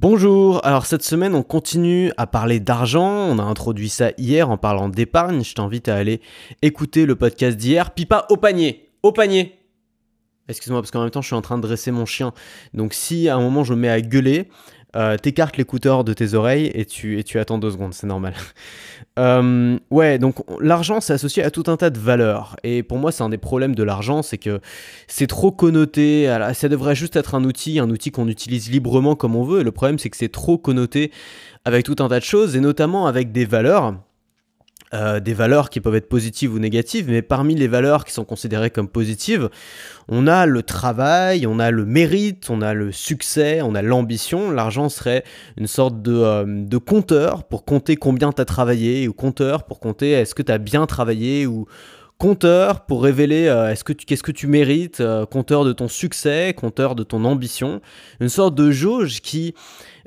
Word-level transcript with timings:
Bonjour, 0.00 0.64
alors 0.64 0.86
cette 0.86 1.02
semaine 1.02 1.34
on 1.34 1.42
continue 1.42 2.12
à 2.16 2.28
parler 2.28 2.60
d'argent, 2.60 3.10
on 3.10 3.40
a 3.40 3.42
introduit 3.42 3.88
ça 3.88 4.12
hier 4.16 4.48
en 4.48 4.56
parlant 4.56 4.88
d'épargne, 4.88 5.42
je 5.42 5.54
t'invite 5.54 5.88
à 5.88 5.96
aller 5.96 6.20
écouter 6.62 7.04
le 7.04 7.16
podcast 7.16 7.56
d'hier, 7.56 7.90
Pipa 7.90 8.24
au 8.30 8.36
panier, 8.36 8.92
au 9.02 9.10
panier. 9.10 9.58
Excuse-moi 10.46 10.80
parce 10.82 10.92
qu'en 10.92 11.00
même 11.00 11.10
temps 11.10 11.20
je 11.20 11.26
suis 11.26 11.34
en 11.34 11.42
train 11.42 11.56
de 11.56 11.62
dresser 11.62 11.90
mon 11.90 12.06
chien, 12.06 12.32
donc 12.74 12.94
si 12.94 13.28
à 13.28 13.34
un 13.34 13.40
moment 13.40 13.64
je 13.64 13.74
me 13.74 13.80
mets 13.80 13.88
à 13.88 14.00
gueuler, 14.00 14.48
euh, 14.96 15.16
t'écartes 15.16 15.56
l'écouteur 15.56 16.02
de 16.02 16.12
tes 16.12 16.34
oreilles 16.34 16.70
et 16.74 16.86
tu, 16.86 17.18
et 17.18 17.24
tu 17.24 17.38
attends 17.38 17.58
deux 17.58 17.70
secondes, 17.70 17.94
c'est 17.94 18.06
normal. 18.06 18.34
Euh, 19.18 19.76
ouais, 19.90 20.20
donc 20.20 20.36
l'argent 20.60 21.00
c'est 21.00 21.12
associé 21.12 21.42
à 21.42 21.50
tout 21.50 21.64
un 21.66 21.76
tas 21.76 21.90
de 21.90 21.98
valeurs. 21.98 22.54
Et 22.62 22.84
pour 22.84 22.98
moi 22.98 23.10
c'est 23.10 23.24
un 23.24 23.28
des 23.28 23.38
problèmes 23.38 23.74
de 23.74 23.82
l'argent, 23.82 24.22
c'est 24.22 24.38
que 24.38 24.60
c'est 25.08 25.26
trop 25.26 25.50
connoté, 25.50 26.32
ça 26.54 26.68
devrait 26.68 26.94
juste 26.94 27.16
être 27.16 27.34
un 27.34 27.42
outil, 27.42 27.80
un 27.80 27.90
outil 27.90 28.12
qu'on 28.12 28.28
utilise 28.28 28.70
librement 28.70 29.16
comme 29.16 29.34
on 29.34 29.42
veut. 29.42 29.60
Et 29.60 29.64
le 29.64 29.72
problème 29.72 29.98
c'est 29.98 30.08
que 30.08 30.16
c'est 30.16 30.30
trop 30.30 30.56
connoté 30.56 31.10
avec 31.64 31.84
tout 31.84 31.96
un 31.98 32.06
tas 32.06 32.20
de 32.20 32.24
choses, 32.24 32.54
et 32.54 32.60
notamment 32.60 33.08
avec 33.08 33.32
des 33.32 33.44
valeurs 33.44 33.96
euh, 34.94 35.20
des 35.20 35.34
valeurs 35.34 35.68
qui 35.68 35.80
peuvent 35.80 35.96
être 35.96 36.08
positives 36.08 36.54
ou 36.54 36.58
négatives, 36.58 37.10
mais 37.10 37.20
parmi 37.20 37.54
les 37.54 37.68
valeurs 37.68 38.06
qui 38.06 38.12
sont 38.12 38.24
considérées 38.24 38.70
comme 38.70 38.88
positives, 38.88 39.50
on 40.08 40.26
a 40.26 40.46
le 40.46 40.62
travail, 40.62 41.46
on 41.46 41.58
a 41.58 41.70
le 41.70 41.84
mérite, 41.84 42.48
on 42.48 42.62
a 42.62 42.72
le 42.72 42.90
succès, 42.90 43.60
on 43.62 43.74
a 43.74 43.82
l'ambition. 43.82 44.50
L'argent 44.50 44.88
serait 44.88 45.24
une 45.58 45.66
sorte 45.66 46.00
de, 46.00 46.14
euh, 46.14 46.78
compteur 46.78 47.44
pour 47.44 47.66
compter 47.66 47.96
combien 47.96 48.32
tu 48.32 48.40
as 48.40 48.46
travaillé, 48.46 49.08
ou 49.08 49.12
compteur 49.12 49.64
pour 49.64 49.78
compter 49.78 50.12
est-ce 50.12 50.34
que 50.34 50.42
tu 50.42 50.52
as 50.52 50.58
bien 50.58 50.86
travaillé, 50.86 51.46
ou 51.46 51.66
compteur 52.16 52.86
pour 52.86 53.02
révéler 53.02 53.46
euh, 53.46 53.70
est-ce 53.70 53.84
que 53.84 53.92
qu'est-ce 53.92 54.22
que 54.22 54.32
tu 54.32 54.46
mérites, 54.46 55.02
compteur 55.30 55.66
de 55.66 55.72
ton 55.74 55.88
succès, 55.88 56.54
compteur 56.56 56.94
de 56.94 57.02
ton 57.02 57.26
ambition. 57.26 57.82
Une 58.20 58.30
sorte 58.30 58.54
de 58.54 58.70
jauge 58.70 59.20
qui 59.20 59.54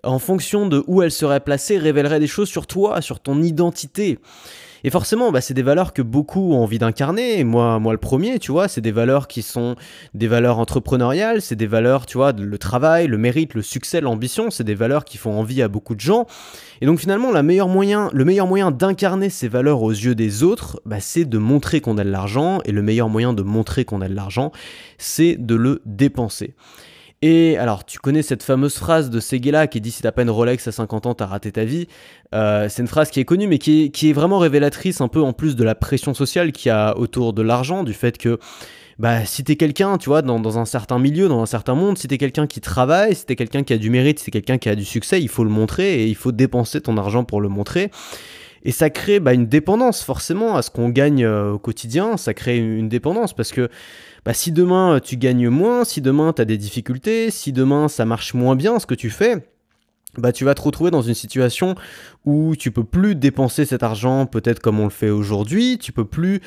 en 0.04 0.20
fonction 0.20 0.68
de 0.68 0.84
où 0.88 1.02
elle 1.02 1.12
serait 1.12 1.40
placée, 1.40 1.78
révélerait 1.78 2.20
des 2.20 2.28
choses 2.28 2.50
sur 2.50 2.68
toi, 2.68 3.02
sur 3.02 3.20
ton 3.20 3.42
identité. 3.42 4.20
Et 4.84 4.90
forcément, 4.90 5.32
bah, 5.32 5.42
c'est 5.42 5.54
des 5.54 5.62
valeurs 5.62 5.94
que 5.94 6.02
beaucoup 6.02 6.54
ont 6.54 6.64
envie 6.64 6.80
d'incarner. 6.80 7.44
Moi, 7.44 7.80
moi, 7.80 7.94
le 7.94 8.00
premier, 8.00 8.40
tu 8.40 8.52
vois, 8.52 8.68
c'est 8.68 8.82
des 8.82 8.92
valeurs 8.92 9.28
qui 9.28 9.42
sont 9.42 9.76
des 10.14 10.28
valeurs 10.28 10.60
entrepreneuriales, 10.60 11.42
c'est 11.42 11.56
des 11.56 11.68
valeurs, 11.68 12.06
tu 12.06 12.18
vois, 12.18 12.32
le 12.32 12.58
travail, 12.58 13.08
le 13.08 13.18
mérite, 13.18 13.54
le 13.54 13.62
succès, 13.62 14.02
l'ambition, 14.02 14.50
c'est 14.50 14.64
des 14.64 14.76
valeurs 14.76 15.06
qui 15.06 15.18
font 15.18 15.38
envie 15.38 15.62
à 15.62 15.68
beaucoup 15.68 15.96
de 15.96 16.00
gens. 16.00 16.26
Et 16.82 16.86
donc 16.86 17.00
finalement, 17.00 17.32
le 17.32 17.44
meilleur 17.44 17.68
moyen 17.68 18.72
d'incarner 18.72 19.30
ces 19.30 19.48
valeurs 19.48 19.84
aux 19.84 19.92
yeux 19.92 20.16
des 20.16 20.44
autres, 20.44 20.82
bah, 20.86 21.00
c'est 21.00 21.26
de 21.26 21.38
montrer 21.38 21.82
qu'on 21.82 21.98
a 21.98 22.04
de 22.04 22.10
l'argent. 22.10 22.60
Et 22.66 22.72
le 22.72 22.82
meilleur 22.82 23.10
moyen 23.10 23.34
de 23.34 23.44
montrer 23.44 23.86
qu'on 23.86 24.02
a 24.02 24.08
de 24.08 24.16
l'argent, 24.16 24.52
c'est 24.98 25.36
de 25.36 25.56
le 25.56 25.82
dépenser. 25.86 26.56
Et 27.24 27.56
alors, 27.58 27.86
tu 27.86 28.00
connais 28.00 28.24
cette 28.24 28.42
fameuse 28.42 28.76
phrase 28.76 29.12
de 29.12 29.20
Seguela 29.20 29.68
qui 29.68 29.80
dit 29.80 29.92
si 29.92 30.02
t'as 30.02 30.12
pas 30.12 30.24
une 30.24 30.32
Rolex 30.32 30.68
à 30.68 30.72
50 30.72 31.06
ans, 31.06 31.14
t'as 31.14 31.28
raté 31.28 31.52
ta 31.52 31.66
vie. 31.66 31.88
Euh, 32.34 32.68
c'est 32.68 32.82
une 32.82 32.88
phrase 32.88 33.12
qui 33.12 33.20
est 33.20 33.26
connue, 33.26 33.46
mais 33.46 33.60
qui 33.60 33.92
est, 34.04 34.14
vraiment 34.14 34.40
révélatrice 34.40 35.02
un 35.02 35.08
peu 35.08 35.22
en 35.22 35.32
plus 35.32 35.56
de 35.56 35.64
la 35.64 35.76
pression 35.76 36.16
sociale 36.16 36.52
qu'il 36.52 36.70
y 36.70 36.72
a 36.72 36.98
autour 36.98 37.34
de 37.34 37.44
l'argent, 37.44 37.84
du 37.84 37.94
fait 37.94 38.18
que 38.18 38.40
bah, 38.98 39.24
si 39.26 39.44
t'es 39.44 39.56
quelqu'un, 39.56 40.00
tu 40.00 40.10
vois, 40.10 40.24
dans, 40.24 40.40
dans, 40.40 40.58
un 40.58 40.66
certain 40.66 40.98
milieu, 40.98 41.28
dans 41.28 41.42
un 41.42 41.46
certain 41.46 41.76
monde, 41.76 41.98
si 41.98 42.08
t'es 42.08 42.18
quelqu'un 42.18 42.48
qui 42.48 42.60
travaille, 42.60 43.14
si 43.14 43.26
t'es 43.26 43.36
quelqu'un 43.36 43.62
qui 43.62 43.74
a 43.74 43.78
du 43.78 43.92
mérite, 43.92 44.18
si 44.18 44.26
t'es 44.26 44.32
quelqu'un 44.32 44.58
qui 44.58 44.70
a 44.70 44.76
du 44.76 44.86
succès, 44.86 45.22
il 45.22 45.30
faut 45.30 45.44
le 45.44 45.52
montrer 45.52 46.02
et 46.02 46.08
il 46.08 46.16
faut 46.16 46.32
dépenser 46.32 46.82
ton 46.82 46.98
argent 46.98 47.24
pour 47.24 47.40
le 47.40 47.50
montrer. 47.50 47.92
Et 48.64 48.72
ça 48.72 48.90
crée 48.90 49.20
bah, 49.20 49.34
une 49.34 49.48
dépendance 49.48 50.04
forcément 50.04 50.56
à 50.56 50.62
ce 50.62 50.70
qu'on 50.70 50.90
gagne 50.90 51.24
euh, 51.24 51.54
au 51.54 51.60
quotidien, 51.60 52.18
ça 52.18 52.34
crée 52.34 52.58
une 52.58 52.90
dépendance 52.90 53.34
parce 53.34 53.52
que 53.52 53.70
bah, 54.24 54.34
si 54.34 54.52
demain 54.52 54.96
euh, 54.96 55.00
tu 55.00 55.18
gagnes 55.18 55.50
moins, 55.50 55.84
si 55.84 56.02
demain 56.02 56.34
tu 56.34 56.42
as 56.42 56.46
des 56.46 56.58
difficultés, 56.58 57.32
si 57.32 57.54
demain 57.54 57.88
ça 57.88 58.06
marche 58.06 58.34
moins 58.34 58.56
bien 58.56 58.80
ce 58.80 58.86
que 58.86 58.96
tu 58.96 59.10
fais, 59.10 59.51
bah, 60.18 60.32
tu 60.34 60.44
vas 60.44 60.54
te 60.54 60.62
retrouver 60.62 60.92
dans 60.92 61.02
une 61.02 61.14
situation 61.14 61.76
où 62.26 62.56
tu 62.58 62.72
peux 62.72 62.84
plus 62.84 63.16
dépenser 63.16 63.66
cet 63.66 63.82
argent 63.82 64.26
peut-être 64.26 64.60
comme 64.60 64.80
on 64.80 64.84
le 64.84 64.90
fait 64.90 65.10
aujourd'hui, 65.10 65.78
tu 65.78 65.92
peux 65.92 66.06
plus 66.06 66.42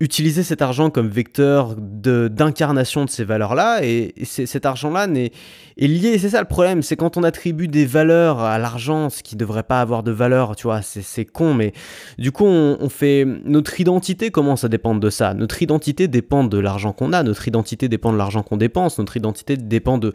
utiliser 0.00 0.42
cet 0.42 0.62
argent 0.62 0.88
comme 0.88 1.08
vecteur 1.08 1.76
d'incarnation 1.76 3.04
de, 3.04 3.10
ces 3.10 3.22
valeurs-là, 3.22 3.84
et, 3.84 4.14
cet 4.24 4.64
argent-là 4.64 5.06
est, 5.14 5.32
lié, 5.76 6.18
c'est 6.18 6.30
ça 6.30 6.40
le 6.40 6.46
problème, 6.46 6.82
c'est 6.82 6.96
quand 6.96 7.18
on 7.18 7.22
attribue 7.22 7.68
des 7.68 7.84
valeurs 7.84 8.40
à 8.40 8.58
l'argent, 8.58 9.10
ce 9.10 9.22
qui 9.22 9.36
devrait 9.36 9.62
pas 9.62 9.82
avoir 9.82 10.02
de 10.02 10.10
valeur, 10.10 10.56
tu 10.56 10.62
vois, 10.62 10.80
c'est 10.80 11.26
con, 11.26 11.52
mais 11.52 11.74
du 12.16 12.32
coup 12.32 12.46
on, 12.46 12.78
on, 12.80 12.88
fait, 12.88 13.26
notre 13.44 13.78
identité 13.78 14.30
commence 14.30 14.64
à 14.64 14.68
dépendre 14.68 15.00
de 15.00 15.10
ça, 15.10 15.34
notre 15.34 15.62
identité 15.62 16.08
dépend 16.08 16.44
de 16.44 16.58
l'argent 16.58 16.94
qu'on 16.94 17.12
a, 17.12 17.22
notre 17.22 17.46
identité 17.46 17.88
dépend 17.88 18.12
de 18.12 18.18
l'argent 18.18 18.42
qu'on 18.42 18.56
dépense, 18.56 18.98
notre 18.98 19.18
identité 19.18 19.58
dépend 19.58 19.98
de 19.98 20.14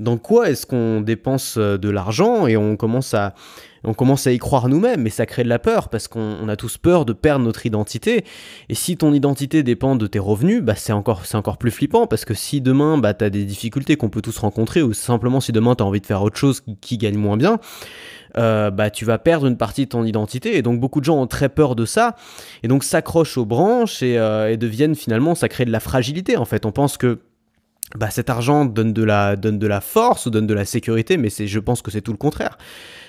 dans 0.00 0.18
quoi 0.18 0.50
est-ce 0.50 0.66
qu'on 0.66 1.00
dépense 1.00 1.56
euh, 1.58 1.78
de 1.78 1.88
l'argent, 1.88 2.46
et 2.46 2.56
on 2.56 2.76
commence 2.76 3.14
à 3.14 3.34
on 3.84 3.94
commence 3.94 4.26
à 4.26 4.32
y 4.32 4.38
croire 4.38 4.68
nous-mêmes, 4.68 5.02
mais 5.02 5.10
ça 5.10 5.26
crée 5.26 5.44
de 5.44 5.48
la 5.48 5.58
peur 5.58 5.88
parce 5.88 6.08
qu'on 6.08 6.48
a 6.48 6.56
tous 6.56 6.78
peur 6.78 7.04
de 7.04 7.12
perdre 7.12 7.44
notre 7.44 7.66
identité. 7.66 8.24
Et 8.68 8.74
si 8.74 8.96
ton 8.96 9.12
identité 9.12 9.62
dépend 9.62 9.94
de 9.96 10.06
tes 10.06 10.18
revenus, 10.18 10.62
bah 10.62 10.74
c'est 10.74 10.92
encore, 10.92 11.22
plus 11.58 11.70
flippant 11.70 12.06
parce 12.06 12.24
que 12.24 12.34
si 12.34 12.60
demain 12.60 12.98
bah, 12.98 13.12
des 13.12 13.44
difficultés 13.44 13.96
qu'on 13.96 14.08
peut 14.08 14.22
tous 14.22 14.38
rencontrer 14.38 14.82
ou 14.82 14.94
simplement 14.94 15.40
si 15.40 15.52
demain 15.52 15.74
tu 15.74 15.82
as 15.82 15.86
envie 15.86 16.00
de 16.00 16.06
faire 16.06 16.22
autre 16.22 16.38
chose 16.38 16.62
qui, 16.80 16.98
gagne 16.98 17.18
moins 17.18 17.36
bien, 17.36 17.58
euh, 18.36 18.70
bah 18.70 18.90
tu 18.90 19.04
vas 19.04 19.18
perdre 19.18 19.46
une 19.46 19.56
partie 19.56 19.84
de 19.84 19.90
ton 19.90 20.04
identité. 20.04 20.56
Et 20.56 20.62
donc 20.62 20.80
beaucoup 20.80 21.00
de 21.00 21.04
gens 21.04 21.20
ont 21.20 21.26
très 21.26 21.50
peur 21.50 21.76
de 21.76 21.84
ça. 21.84 22.16
Et 22.62 22.68
donc 22.68 22.84
s'accrochent 22.84 23.36
aux 23.36 23.44
branches 23.44 24.02
et, 24.02 24.18
euh, 24.18 24.50
et 24.50 24.56
deviennent 24.56 24.94
finalement 24.94 25.34
ça 25.34 25.48
crée 25.48 25.66
de 25.66 25.72
la 25.72 25.80
fragilité 25.80 26.36
en 26.36 26.46
fait. 26.46 26.64
On 26.64 26.72
pense 26.72 26.96
que 26.96 27.20
bah, 27.96 28.10
cet 28.10 28.30
argent 28.30 28.64
donne 28.64 28.92
de 28.92 29.02
la 29.02 29.36
donne 29.36 29.58
de 29.58 29.66
la 29.66 29.80
force 29.80 30.28
donne 30.28 30.46
de 30.46 30.54
la 30.54 30.64
sécurité 30.64 31.16
mais 31.16 31.28
je 31.28 31.58
pense 31.58 31.82
que 31.82 31.90
c'est 31.90 32.00
tout 32.00 32.12
le 32.12 32.18
contraire 32.18 32.56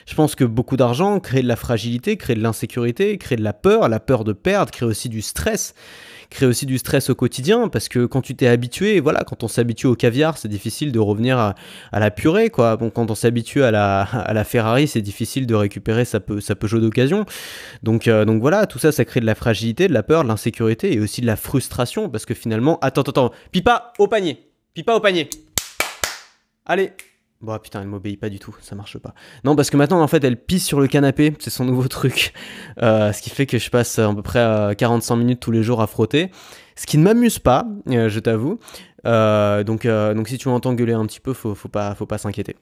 je 0.06 0.14
pense 0.16 0.36
que 0.36 0.44
beaucoup 0.44 0.78
d'argent 0.78 1.20
crée 1.20 1.42
de 1.42 1.48
la 1.48 1.56
fragilité, 1.56 2.16
crée 2.16 2.36
de 2.36 2.42
l'insécurité, 2.42 3.18
crée 3.18 3.38
de 3.38 3.44
la 3.44 3.54
peur, 3.54 3.90
la 3.90 4.00
peur 4.00 4.24
de 4.24 4.34
perdre, 4.34 4.72
crée 4.72 4.86
aussi 4.86 5.10
du 5.10 5.22
stress 5.24 5.74
crée 6.30 6.46
aussi 6.46 6.66
du 6.66 6.78
stress 6.78 7.10
au 7.10 7.16
quotidien 7.16 7.68
parce 7.68 7.90
que 7.90 8.06
quand 8.06 8.22
tu 8.22 8.36
t'es 8.36 8.48
habitué, 8.48 9.00
voilà, 9.00 9.24
quand 9.24 9.44
on 9.44 9.48
s'habitue 9.48 9.88
au 9.88 9.96
caviar, 9.96 10.38
c'est 10.38 10.48
difficile 10.48 10.92
de 10.92 11.00
revenir 11.00 11.38
à, 11.38 11.56
la 11.94 12.12
purée, 12.12 12.50
quoi. 12.50 12.78
Bon, 12.78 12.90
quand 12.90 13.10
on 13.12 13.16
s'habitue 13.16 13.64
à 13.64 13.72
la, 13.72 14.02
à 14.02 14.34
la 14.34 14.44
Ferrari, 14.44 14.88
c'est 14.88 15.02
difficile 15.02 15.48
de 15.48 15.56
récupérer 15.56 16.06
sa, 16.06 16.20
sa 16.40 16.56
Peugeot 16.56 16.80
d'occasion. 16.80 17.26
Donc, 17.84 18.08
euh, 18.08 18.26
donc 18.26 18.42
voilà, 18.42 18.66
tout 18.66 18.80
ça, 18.80 18.92
ça 18.92 19.06
crée 19.06 19.20
de 19.20 19.26
la 19.26 19.36
fragilité, 19.36 19.88
de 19.88 19.94
la 19.94 20.04
peur, 20.04 20.24
de 20.24 20.28
l'insécurité 20.28 20.94
et 20.94 21.00
aussi 21.00 21.22
de 21.22 21.28
la 21.28 21.36
frustration 21.36 22.10
parce 22.10 22.26
que 22.26 22.34
finalement, 22.34 22.80
attends, 22.82 23.04
attends, 23.04 23.32
pipa 23.52 23.94
au 24.00 24.08
panier, 24.08 24.40
pipa 24.76 24.94
au 24.94 25.00
panier. 25.00 25.30
Allez, 26.66 26.92
Bon, 27.42 27.58
putain, 27.60 27.82
elle 27.82 27.88
m'obéit 27.88 28.20
pas 28.20 28.30
du 28.30 28.40
tout, 28.40 28.56
ça 28.62 28.76
marche 28.76 28.98
pas. 28.98 29.14
Non, 29.44 29.56
parce 29.56 29.70
que 29.70 29.78
maintenant, 29.78 30.02
en 30.02 30.08
fait, 30.08 30.24
elle 30.24 30.38
pisse 30.38 30.66
sur 30.66 30.80
le 30.80 30.88
canapé, 30.88 31.34
c'est 31.40 31.50
son 31.50 31.66
nouveau 31.66 31.88
truc. 31.88 32.34
Euh, 32.82 33.14
ce 33.14 33.22
qui 33.22 33.30
fait 33.30 33.46
que 33.46 33.58
je 33.58 33.70
passe 33.70 34.00
à 34.00 34.14
peu 34.14 34.22
près 34.22 34.76
45 34.78 35.16
minutes 35.16 35.40
tous 35.40 35.52
les 35.52 35.64
jours 35.64 35.82
à 35.82 35.88
frotter. 35.88 36.30
Ce 36.76 36.86
qui 36.86 36.98
ne 36.98 37.04
m'amuse 37.04 37.40
pas, 37.40 37.66
euh, 37.90 38.10
je 38.10 38.20
t'avoue. 38.20 38.60
Euh, 39.06 39.64
donc, 39.64 39.88
donc, 39.88 40.28
si 40.28 40.38
tu 40.38 40.50
m'entends 40.50 40.74
gueuler 40.74 40.92
un 40.92 41.06
petit 41.06 41.22
peu, 41.22 41.32
faut, 41.32 41.56
faut 41.56 41.70
pas, 41.70 41.96
faut 41.96 42.06
pas 42.06 42.18
s'inquiéter. 42.18 42.58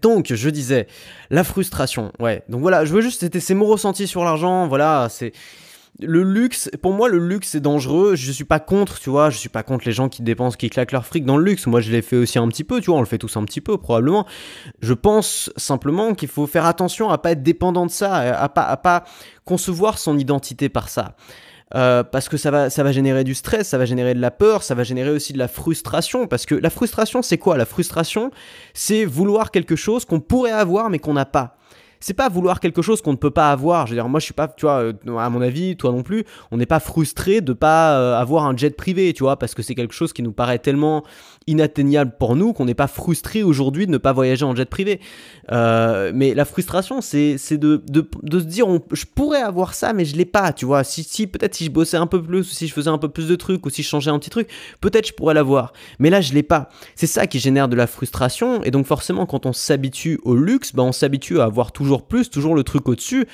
Donc, 0.00 0.32
je 0.32 0.48
disais, 0.48 0.86
la 1.28 1.44
frustration, 1.44 2.12
ouais. 2.18 2.44
Donc 2.48 2.62
voilà, 2.62 2.86
je 2.86 2.94
veux 2.94 3.02
juste, 3.02 3.20
c'était 3.20 3.40
ces 3.40 3.54
mots 3.54 3.66
ressentis 3.66 4.06
sur 4.06 4.24
l'argent, 4.24 4.68
voilà, 4.68 5.08
c'est 5.10 5.32
le 5.98 6.22
luxe, 6.22 6.70
pour 6.82 6.92
moi, 6.92 7.08
le 7.08 7.18
luxe 7.18 7.48
c'est 7.48 7.60
dangereux. 7.60 8.14
Je 8.14 8.32
suis 8.32 8.44
pas 8.44 8.60
contre, 8.60 8.98
tu 8.98 9.10
vois. 9.10 9.30
Je 9.30 9.38
suis 9.38 9.48
pas 9.48 9.62
contre 9.62 9.84
les 9.86 9.92
gens 9.92 10.08
qui 10.08 10.22
dépensent, 10.22 10.56
qui 10.56 10.70
claquent 10.70 10.92
leur 10.92 11.04
fric 11.04 11.24
dans 11.24 11.36
le 11.36 11.44
luxe. 11.44 11.66
Moi, 11.66 11.80
je 11.80 11.90
l'ai 11.90 12.02
fait 12.02 12.16
aussi 12.16 12.38
un 12.38 12.48
petit 12.48 12.64
peu, 12.64 12.80
tu 12.80 12.86
vois. 12.86 12.96
On 12.96 13.00
le 13.00 13.06
fait 13.06 13.18
tous 13.18 13.36
un 13.36 13.44
petit 13.44 13.60
peu, 13.60 13.76
probablement. 13.76 14.26
Je 14.80 14.94
pense 14.94 15.50
simplement 15.56 16.14
qu'il 16.14 16.28
faut 16.28 16.46
faire 16.46 16.64
attention 16.64 17.10
à 17.10 17.18
pas 17.18 17.32
être 17.32 17.42
dépendant 17.42 17.86
de 17.86 17.90
ça, 17.90 18.14
à 18.14 18.48
pas, 18.48 18.62
à 18.62 18.76
pas 18.76 19.04
concevoir 19.44 19.98
son 19.98 20.18
identité 20.18 20.68
par 20.68 20.88
ça. 20.88 21.16
Euh, 21.76 22.02
parce 22.02 22.28
que 22.28 22.36
ça 22.36 22.50
va, 22.50 22.68
ça 22.68 22.82
va 22.82 22.90
générer 22.90 23.22
du 23.22 23.34
stress, 23.34 23.68
ça 23.68 23.78
va 23.78 23.84
générer 23.84 24.14
de 24.14 24.20
la 24.20 24.32
peur, 24.32 24.64
ça 24.64 24.74
va 24.74 24.82
générer 24.82 25.10
aussi 25.10 25.32
de 25.32 25.38
la 25.38 25.48
frustration. 25.48 26.26
Parce 26.26 26.46
que 26.46 26.54
la 26.54 26.70
frustration, 26.70 27.22
c'est 27.22 27.38
quoi? 27.38 27.56
La 27.56 27.66
frustration, 27.66 28.30
c'est 28.74 29.04
vouloir 29.04 29.50
quelque 29.50 29.76
chose 29.76 30.04
qu'on 30.04 30.20
pourrait 30.20 30.50
avoir 30.50 30.90
mais 30.90 30.98
qu'on 30.98 31.14
n'a 31.14 31.26
pas 31.26 31.56
c'est 32.00 32.14
pas 32.14 32.28
vouloir 32.28 32.60
quelque 32.60 32.82
chose 32.82 33.02
qu'on 33.02 33.12
ne 33.12 33.16
peut 33.16 33.30
pas 33.30 33.52
avoir. 33.52 33.86
Je 33.86 33.92
veux 33.92 33.96
dire, 33.96 34.08
moi, 34.08 34.20
je 34.20 34.24
suis 34.24 34.34
pas, 34.34 34.48
tu 34.48 34.66
vois, 34.66 34.82
euh, 34.82 35.16
à 35.18 35.28
mon 35.28 35.42
avis, 35.42 35.76
toi 35.76 35.92
non 35.92 36.02
plus, 36.02 36.24
on 36.50 36.56
n'est 36.56 36.66
pas 36.66 36.80
frustré 36.80 37.40
de 37.42 37.52
pas 37.52 37.98
euh, 37.98 38.18
avoir 38.18 38.46
un 38.46 38.56
jet 38.56 38.74
privé, 38.74 39.12
tu 39.12 39.22
vois, 39.22 39.38
parce 39.38 39.54
que 39.54 39.62
c'est 39.62 39.74
quelque 39.74 39.94
chose 39.94 40.12
qui 40.12 40.22
nous 40.22 40.32
paraît 40.32 40.58
tellement 40.58 41.04
inatteignable 41.46 42.14
pour 42.18 42.36
nous 42.36 42.52
qu'on 42.52 42.64
n'est 42.64 42.74
pas 42.74 42.86
frustré 42.86 43.42
aujourd'hui 43.42 43.86
de 43.86 43.90
ne 43.90 43.98
pas 43.98 44.12
voyager 44.12 44.44
en 44.44 44.54
jet 44.54 44.68
privé. 44.68 45.00
Euh, 45.50 46.12
mais 46.14 46.34
la 46.34 46.44
frustration, 46.44 47.00
c'est 47.00 47.36
de, 47.52 47.82
de, 47.88 48.08
de, 48.22 48.38
se 48.38 48.44
dire, 48.44 48.66
je 48.92 49.04
pourrais 49.12 49.42
avoir 49.42 49.74
ça, 49.74 49.92
mais 49.92 50.04
je 50.04 50.16
l'ai 50.16 50.24
pas, 50.24 50.52
tu 50.52 50.64
vois. 50.64 50.84
Si, 50.84 51.02
si 51.02 51.26
peut-être 51.26 51.56
si 51.56 51.64
je 51.64 51.70
bossais 51.70 51.96
un 51.96 52.06
peu 52.06 52.22
plus, 52.22 52.40
ou 52.40 52.44
si 52.44 52.68
je 52.68 52.72
faisais 52.72 52.90
un 52.90 52.98
peu 52.98 53.08
plus 53.08 53.28
de 53.28 53.34
trucs, 53.36 53.66
ou 53.66 53.70
si 53.70 53.82
je 53.82 53.88
changeais 53.88 54.10
un 54.10 54.18
petit 54.18 54.30
truc, 54.30 54.48
peut-être 54.80 55.08
je 55.08 55.12
pourrais 55.12 55.34
l'avoir. 55.34 55.72
Mais 55.98 56.08
là, 56.08 56.20
je 56.20 56.32
l'ai 56.32 56.42
pas. 56.44 56.68
C'est 56.94 57.06
ça 57.06 57.26
qui 57.26 57.40
génère 57.40 57.68
de 57.68 57.76
la 57.76 57.86
frustration, 57.86 58.62
et 58.62 58.70
donc 58.70 58.86
forcément, 58.86 59.26
quand 59.26 59.44
on 59.44 59.52
s'habitue 59.52 60.20
au 60.22 60.36
luxe, 60.36 60.72
ben, 60.72 60.84
on 60.84 60.92
s'habitue 60.92 61.40
à 61.40 61.44
avoir 61.44 61.72
toujours 61.72 61.80
toujours 61.80 62.02
plus, 62.02 62.28
toujours 62.28 62.54
le 62.54 62.62
truc 62.62 62.88
au-dessus. 62.88 63.26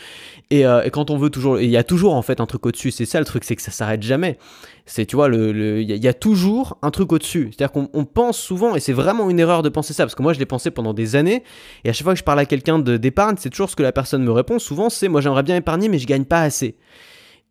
Et, 0.50 0.64
euh, 0.64 0.84
et, 0.84 0.90
quand 0.90 1.10
on 1.10 1.16
veut 1.16 1.30
toujours, 1.30 1.60
il 1.60 1.68
y 1.68 1.76
a 1.76 1.82
toujours 1.82 2.14
en 2.14 2.22
fait 2.22 2.40
un 2.40 2.46
truc 2.46 2.64
au-dessus. 2.64 2.92
C'est 2.92 3.04
ça 3.04 3.18
le 3.18 3.24
truc, 3.26 3.42
c'est 3.42 3.56
que 3.56 3.62
ça 3.62 3.72
s'arrête 3.72 4.02
jamais. 4.02 4.38
C'est, 4.88 5.04
tu 5.04 5.16
vois, 5.16 5.26
il 5.26 5.32
le, 5.32 5.82
il 5.82 5.90
y, 5.90 6.08
a 6.08 6.14
toujours 6.14 6.78
un 6.80 6.92
truc 6.92 7.12
au-dessus. 7.12 7.50
C'est-à-dire 7.50 7.72
qu'on 7.72 8.04
pense 8.04 8.38
souvent, 8.38 8.76
et 8.76 8.80
c'est 8.80 8.92
vraiment 8.92 9.28
une 9.28 9.40
erreur 9.40 9.62
de 9.62 9.68
penser 9.68 9.92
ça, 9.92 10.04
parce 10.04 10.14
que 10.14 10.22
moi 10.22 10.32
je 10.32 10.38
l'ai 10.38 10.46
pensé 10.46 10.70
pendant 10.70 10.94
des 10.94 11.16
années, 11.16 11.42
et 11.84 11.90
à 11.90 11.92
chaque 11.92 12.04
fois 12.04 12.12
que 12.12 12.18
je 12.20 12.24
parle 12.24 12.38
à 12.38 12.46
quelqu'un 12.46 12.78
d'épargne, 12.78 13.34
c'est 13.36 13.50
toujours 13.50 13.68
ce 13.68 13.74
que 13.74 13.82
la 13.82 13.92
personne 13.92 14.22
me 14.22 14.30
répond. 14.30 14.60
Souvent, 14.60 14.88
c'est 14.88 15.08
moi 15.08 15.20
j'aimerais 15.20 15.42
bien 15.42 15.56
épargner, 15.56 15.88
mais 15.88 15.98
je 15.98 16.06
gagne 16.06 16.24
pas 16.24 16.42
assez. 16.42 16.76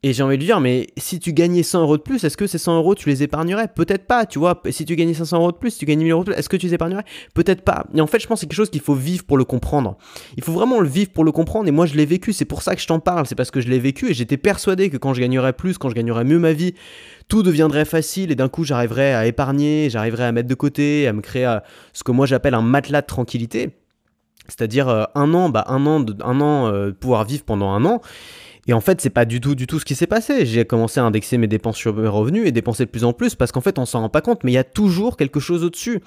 Et 0.05 0.13
j'ai 0.13 0.21
envie 0.21 0.37
de 0.37 0.43
dire, 0.43 0.59
mais 0.59 0.85
si 0.97 1.19
tu 1.19 1.33
gagnais 1.33 1.63
100 1.63 1.81
euros 1.81 1.97
de 1.97 2.01
plus, 2.03 2.23
est-ce 2.23 2.37
que 2.37 2.45
ces 2.45 2.59
100 2.59 2.77
euros, 2.77 2.93
tu 2.93 3.09
les 3.09 3.23
épargnerais? 3.23 3.69
Peut-être 3.75 4.05
pas, 4.05 4.27
tu 4.27 4.37
vois. 4.37 4.61
Si 4.69 4.85
tu 4.85 4.95
gagnais 4.95 5.15
500 5.15 5.37
euros 5.37 5.51
de 5.51 5.57
plus, 5.57 5.71
si 5.71 5.79
tu 5.79 5.85
gagnais 5.85 6.03
1000 6.03 6.11
euros 6.11 6.23
de 6.23 6.31
plus, 6.31 6.39
est-ce 6.39 6.47
que 6.47 6.57
tu 6.57 6.67
les 6.67 6.75
épargnerais? 6.75 7.05
Peut-être 7.33 7.63
pas. 7.63 7.87
Et 7.95 8.01
en 8.01 8.05
fait, 8.05 8.19
je 8.19 8.27
pense 8.27 8.37
que 8.37 8.41
c'est 8.41 8.45
quelque 8.45 8.55
chose 8.55 8.69
qu'il 8.69 8.81
faut 8.81 8.93
vivre 8.93 9.23
pour 9.23 9.35
le 9.35 9.45
comprendre. 9.45 9.97
Il 10.37 10.43
faut 10.43 10.51
vraiment 10.51 10.79
le 10.79 10.87
vivre 10.87 11.09
pour 11.09 11.23
le 11.23 11.31
comprendre. 11.31 11.67
Et 11.67 11.71
moi, 11.71 11.87
je 11.87 11.95
l'ai 11.95 12.05
vécu. 12.05 12.33
C'est 12.33 12.45
pour 12.45 12.61
ça 12.61 12.75
que 12.75 12.81
je 12.81 12.85
t'en 12.85 12.99
parle. 12.99 13.25
C'est 13.25 13.33
parce 13.33 13.49
que 13.49 13.61
je 13.61 13.67
l'ai 13.67 13.79
vécu 13.79 14.11
et 14.11 14.13
j'étais 14.13 14.37
persuadé 14.37 14.91
que 14.91 14.97
quand 14.97 15.15
je 15.15 15.21
gagnerais 15.21 15.53
plus, 15.53 15.79
quand 15.79 15.89
je 15.89 15.95
gagnerais 15.95 16.23
mieux 16.23 16.37
ma 16.37 16.53
vie, 16.53 16.75
tout 17.27 17.43
deviendrait 17.43 17.85
facile 17.85 18.31
et 18.31 18.35
d'un 18.35 18.49
coup, 18.49 18.63
j'arriverais 18.63 19.13
à 19.13 19.25
épargner, 19.25 19.89
j'arriverais 19.89 20.25
à 20.25 20.31
mettre 20.31 20.47
de 20.47 20.55
côté, 20.55 21.07
à 21.07 21.13
me 21.13 21.21
créer 21.21 21.45
euh, 21.45 21.59
ce 21.93 22.03
que 22.03 22.11
moi 22.11 22.25
j'appelle 22.25 22.53
un 22.53 22.61
matelas 22.61 23.01
de 23.01 23.07
tranquillité. 23.07 23.71
C'est-à-dire 24.47 24.89
euh, 24.89 25.03
un 25.15 25.33
an, 25.33 25.49
bah, 25.49 25.65
un 25.67 25.85
an, 25.85 25.99
de, 25.99 26.15
un 26.23 26.39
an 26.39 26.67
euh, 26.67 26.91
pouvoir 26.91 27.25
vivre 27.25 27.43
pendant 27.43 27.71
un 27.71 27.83
an. 27.85 28.01
Et 28.67 28.73
en 28.73 28.81
fait, 28.81 28.99
c'est 28.99 29.11
pas 29.11 29.25
du 29.25 29.41
tout, 29.41 29.55
du 29.55 29.67
tout 29.67 29.79
ce 29.79 29.85
qui 29.85 29.95
s'est 29.95 30.07
passé. 30.07 30.45
J'ai 30.45 30.65
commencé 30.65 30.99
à 30.99 31.03
indexer 31.03 31.37
mes 31.37 31.47
dépenses 31.47 31.77
sur 31.77 31.95
mes 31.95 32.07
revenus 32.07 32.47
et 32.47 32.51
dépenser 32.51 32.85
de 32.85 32.89
plus 32.89 33.03
en 33.03 33.13
plus 33.13 33.35
parce 33.35 33.51
qu'en 33.51 33.61
fait, 33.61 33.77
on 33.77 33.85
s'en 33.85 34.01
rend 34.01 34.09
pas 34.09 34.21
compte, 34.21 34.43
mais 34.43 34.51
il 34.51 34.55
y 34.55 34.59
a 34.59 34.63
toujours 34.63 35.17
quelque 35.17 35.39
chose 35.39 35.63
au-dessus. 35.63 36.01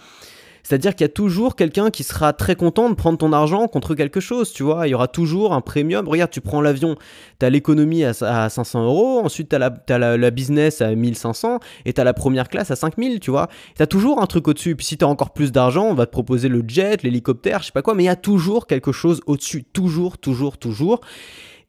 C'est-à-dire 0.63 0.95
qu'il 0.95 1.05
y 1.05 1.11
a 1.11 1.13
toujours 1.13 1.57
quelqu'un 1.57 1.91
qui 1.91 2.05
sera 2.05 2.33
très 2.33 2.57
content 2.57 2.91
de 2.91 2.95
prendre 2.95 3.19
ton 3.19 3.33
argent 3.33 3.69
contre 3.69 3.95
quelque 3.95 4.21
chose, 4.21 4.53
tu 4.53 4.63
vois. 4.63 4.87
Il 4.87 4.91
y 4.91 4.95
aura 4.95 5.09
toujours 5.09 5.53
un 5.55 5.61
premium. 5.61 6.09
Regarde, 6.09 6.31
tu 6.31 6.41
prends 6.41 6.61
l'avion, 6.61 6.97
tu 7.39 7.47
as 7.47 7.51
l'économie 7.51 8.05
à, 8.05 8.13
500 8.13 8.85
euros, 8.85 9.21
ensuite 9.25 9.51
tu 9.51 9.57
as, 9.57 9.59
la, 9.99 10.17
la, 10.17 10.31
business 10.31 10.81
à 10.81 10.95
1500 10.95 11.61
et 11.85 11.93
tu 11.93 12.01
as 12.01 12.05
la 12.05 12.15
première 12.15 12.49
classe 12.49 12.71
à 12.71 12.77
5000, 12.77 13.21
tu 13.21 13.31
vois. 13.31 13.49
Tu 13.77 13.83
as 13.83 13.87
toujours 13.87 14.21
un 14.21 14.27
truc 14.27 14.49
au-dessus. 14.49 14.77
Puis 14.77 14.87
si 14.87 14.99
tu 14.99 15.05
as 15.05 15.09
encore 15.09 15.31
plus 15.31 15.53
d'argent, 15.53 15.85
on 15.85 15.95
va 15.95 16.07
te 16.07 16.13
proposer 16.13 16.49
le 16.49 16.63
jet, 16.67 17.03
l'hélicoptère, 17.03 17.61
je 17.61 17.67
sais 17.67 17.73
pas 17.73 17.83
quoi, 17.83 17.95
mais 17.95 18.05
il 18.05 18.07
y 18.07 18.11
a 18.11 18.17
toujours 18.17 18.67
quelque 18.67 18.93
chose 18.93 19.21
au-dessus. 19.27 19.65
Toujours, 19.65 20.19
toujours, 20.19 20.59
toujours. 20.59 21.01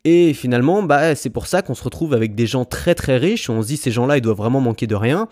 Et 0.05 0.33
finalement, 0.33 0.81
bah, 0.81 1.13
c'est 1.13 1.29
pour 1.29 1.45
ça 1.45 1.61
qu'on 1.61 1.75
se 1.75 1.83
retrouve 1.83 2.13
avec 2.13 2.33
des 2.33 2.47
gens 2.47 2.63
très 2.63 2.95
très 2.95 3.17
riches. 3.17 3.49
On 3.49 3.61
se 3.61 3.67
dit 3.67 3.75
ces 3.75 3.91
gens-là, 3.91 4.17
ils 4.17 4.21
doivent 4.21 4.37
vraiment 4.37 4.61
manquer 4.61 4.87
de 4.87 4.95
rien, 4.95 5.27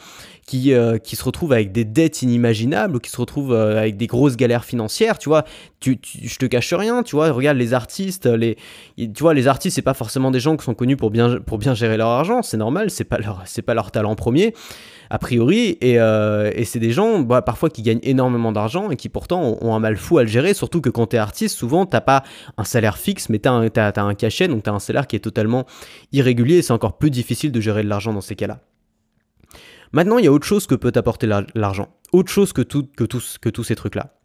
qui, 0.46 0.74
euh, 0.74 0.98
qui 0.98 1.16
se 1.16 1.24
retrouvent 1.24 1.54
avec 1.54 1.72
des 1.72 1.86
dettes 1.86 2.22
inimaginables, 2.22 3.00
qui 3.00 3.10
se 3.10 3.16
retrouvent 3.16 3.54
euh, 3.54 3.80
avec 3.80 3.96
des 3.96 4.08
grosses 4.08 4.36
galères 4.36 4.66
financières. 4.66 5.20
Tu 5.20 5.30
vois, 5.30 5.46
tu, 5.80 5.98
je 6.22 6.38
te 6.38 6.46
cache 6.46 6.74
rien. 6.74 7.02
Tu 7.04 7.16
vois, 7.16 7.32
regarde 7.32 7.58
les 7.58 7.74
artistes, 7.74 8.26
les, 8.26 8.58
tu 8.98 9.08
vois, 9.22 9.34
les 9.34 9.48
artistes, 9.48 9.76
c'est 9.76 9.82
pas 9.82 9.94
forcément 9.94 10.32
des 10.32 10.42
gens 10.42 10.58
qui 10.58 10.66
sont 10.66 10.74
connus 10.74 10.98
pour 10.98 11.12
bien, 11.12 11.40
pour 11.40 11.60
bien 11.60 11.74
gérer 11.74 11.96
leur 11.96 12.10
argent. 12.10 12.42
C'est 12.42 12.58
normal, 12.58 12.92
c'est 12.92 13.06
pas 13.06 13.20
c'est 13.46 13.62
pas 13.62 13.74
leur 13.74 13.92
talent 13.92 14.16
premier 14.16 14.54
a 15.10 15.20
priori. 15.20 15.78
Et, 15.82 16.00
euh, 16.00 16.52
et 16.56 16.66
c'est 16.66 16.80
des 16.80 16.92
gens 16.92 17.20
bah, 17.20 17.42
parfois 17.42 17.70
qui 17.70 17.82
gagnent 17.82 18.00
énormément 18.04 18.52
d'argent 18.52 18.90
et 18.90 18.96
qui 18.96 19.10
pourtant 19.10 19.58
ont, 19.62 19.76
un 19.76 19.80
mal 19.80 19.98
fou 19.98 20.18
à 20.18 20.24
le 20.24 20.30
gérer. 20.30 20.54
Surtout 20.54 20.82
que 20.82 20.90
quand 20.90 21.08
tu 21.08 21.16
es 21.16 21.20
artiste, 21.20 21.58
souvent 21.58 21.86
t'as 21.86 22.02
pas 22.02 22.24
un 22.58 22.64
salaire 22.64 22.98
fixe, 22.98 23.30
mais 23.30 23.40
tu 23.40 23.50
as, 23.50 23.94
un 23.98 24.14
cachet, 24.16 24.48
donc 24.48 24.64
tu 24.64 24.70
as 24.70 24.74
un 24.74 24.80
salaire 24.80 25.08
qui 25.08 25.16
est 25.16 25.20
totalement 25.20 25.66
irrégulier 26.12 26.58
et 26.58 26.62
c'est 26.62 26.74
encore 26.74 26.98
plus 26.98 27.12
difficile 27.12 27.52
de 27.52 27.62
gérer 27.62 27.84
de 27.84 27.90
l'argent 27.90 28.14
dans 28.14 28.22
ces 28.22 28.36
cas-là. 28.36 28.60
Maintenant, 29.94 30.18
il 30.18 30.26
y 30.26 30.28
a 30.28 30.32
autre 30.32 30.46
chose 30.46 30.68
que 30.68 30.76
peut 30.76 30.92
t'apporter 30.92 31.28
l'argent. 31.56 31.88
Autre 32.12 32.32
chose 32.32 32.54
que, 32.54 32.62
tous, 32.62 33.64
ces 33.64 33.76
trucs-là. 33.76 34.18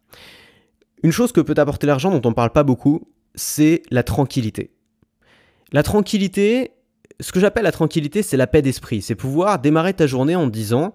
Une 1.03 1.13
chose 1.13 1.33
que 1.33 1.41
peut 1.41 1.55
t'apporter 1.55 1.87
l'argent 1.87 2.11
dont 2.11 2.29
on 2.29 2.33
parle 2.33 2.51
pas 2.51 2.65
beaucoup, 2.65 3.09
c'est 3.35 3.83
la 3.91 4.03
tranquillité. 4.03 4.75
La 5.73 5.83
tranquillité, 5.83 6.73
ce 7.23 7.33
que 7.33 7.41
j'appelle 7.41 7.65
la 7.65 7.73
tranquillité, 7.73 8.23
c'est 8.23 8.37
la 8.37 8.47
paix 8.47 8.63
d'esprit. 8.63 9.01
C'est 9.01 9.15
pouvoir 9.15 9.59
démarrer 9.59 9.95
ta 9.95 10.07
journée 10.07 10.37
en 10.37 10.47
te 10.47 10.53
disant 10.53 10.95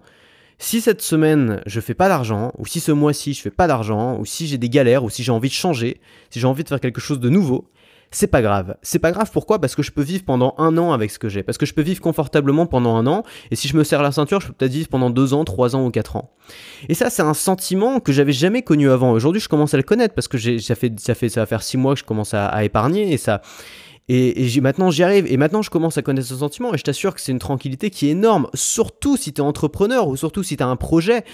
si 0.58 0.80
cette 0.80 1.02
semaine 1.02 1.60
je 1.66 1.80
fais 1.80 1.94
pas 1.94 2.08
d'argent, 2.08 2.52
ou 2.58 2.66
si 2.66 2.80
ce 2.80 2.92
mois-ci 2.92 3.32
je 3.32 3.40
fais 3.40 3.50
pas 3.50 3.66
d'argent, 3.66 4.18
ou 4.18 4.24
si 4.24 4.46
j'ai 4.46 4.58
des 4.58 4.68
galères, 4.68 5.04
ou 5.04 5.10
si 5.10 5.22
j'ai 5.22 5.32
envie 5.32 5.48
de 5.48 5.54
changer, 5.54 6.00
si 6.30 6.40
j'ai 6.40 6.46
envie 6.46 6.64
de 6.64 6.68
faire 6.68 6.80
quelque 6.80 7.00
chose 7.00 7.20
de 7.20 7.28
nouveau, 7.28 7.70
c'est 8.10 8.26
pas 8.26 8.42
grave. 8.42 8.76
C'est 8.82 8.98
pas 8.98 9.12
grave 9.12 9.30
pourquoi? 9.32 9.60
Parce 9.60 9.74
que 9.74 9.82
je 9.82 9.92
peux 9.92 10.02
vivre 10.02 10.24
pendant 10.24 10.54
un 10.58 10.78
an 10.78 10.92
avec 10.92 11.10
ce 11.10 11.18
que 11.18 11.28
j'ai. 11.28 11.42
Parce 11.42 11.58
que 11.58 11.66
je 11.66 11.74
peux 11.74 11.82
vivre 11.82 12.00
confortablement 12.00 12.64
pendant 12.64 12.96
un 12.96 13.06
an. 13.06 13.22
Et 13.50 13.56
si 13.56 13.68
je 13.68 13.76
me 13.76 13.84
serre 13.84 14.02
la 14.02 14.12
ceinture, 14.12 14.40
je 14.40 14.46
peux 14.46 14.54
peut-être 14.54 14.72
vivre 14.72 14.88
pendant 14.88 15.10
deux 15.10 15.34
ans, 15.34 15.44
trois 15.44 15.76
ans 15.76 15.84
ou 15.84 15.90
quatre 15.90 16.16
ans. 16.16 16.30
Et 16.88 16.94
ça, 16.94 17.10
c'est 17.10 17.20
un 17.20 17.34
sentiment 17.34 18.00
que 18.00 18.10
j'avais 18.10 18.32
jamais 18.32 18.62
connu 18.62 18.90
avant. 18.90 19.12
Aujourd'hui, 19.12 19.42
je 19.42 19.48
commence 19.48 19.74
à 19.74 19.76
le 19.76 19.82
connaître 19.82 20.14
parce 20.14 20.26
que 20.26 20.38
ça 20.58 20.74
fait, 20.74 20.98
ça 20.98 21.14
fait, 21.14 21.28
va 21.36 21.44
faire 21.44 21.62
six 21.62 21.76
mois 21.76 21.92
que 21.92 22.00
je 22.00 22.04
commence 22.04 22.32
à 22.32 22.64
épargner 22.64 23.12
et 23.12 23.18
ça, 23.18 23.42
et, 24.08 24.60
maintenant 24.60 24.90
j'y 24.90 25.02
arrive, 25.02 25.26
et 25.30 25.36
maintenant 25.36 25.62
je 25.62 25.70
commence 25.70 25.98
à 25.98 26.02
connaître 26.02 26.28
ce 26.28 26.36
sentiment, 26.36 26.74
et 26.74 26.78
je 26.78 26.84
t'assure 26.84 27.14
que 27.14 27.20
c'est 27.20 27.32
une 27.32 27.38
tranquillité 27.38 27.90
qui 27.90 28.08
est 28.08 28.10
énorme, 28.10 28.48
surtout 28.54 29.16
si 29.16 29.32
tu 29.32 29.40
es 29.40 29.44
entrepreneur, 29.44 30.08
ou 30.08 30.16
surtout 30.16 30.42
si 30.42 30.56
tu 30.56 30.62
un 30.62 30.76
projet. 30.76 31.24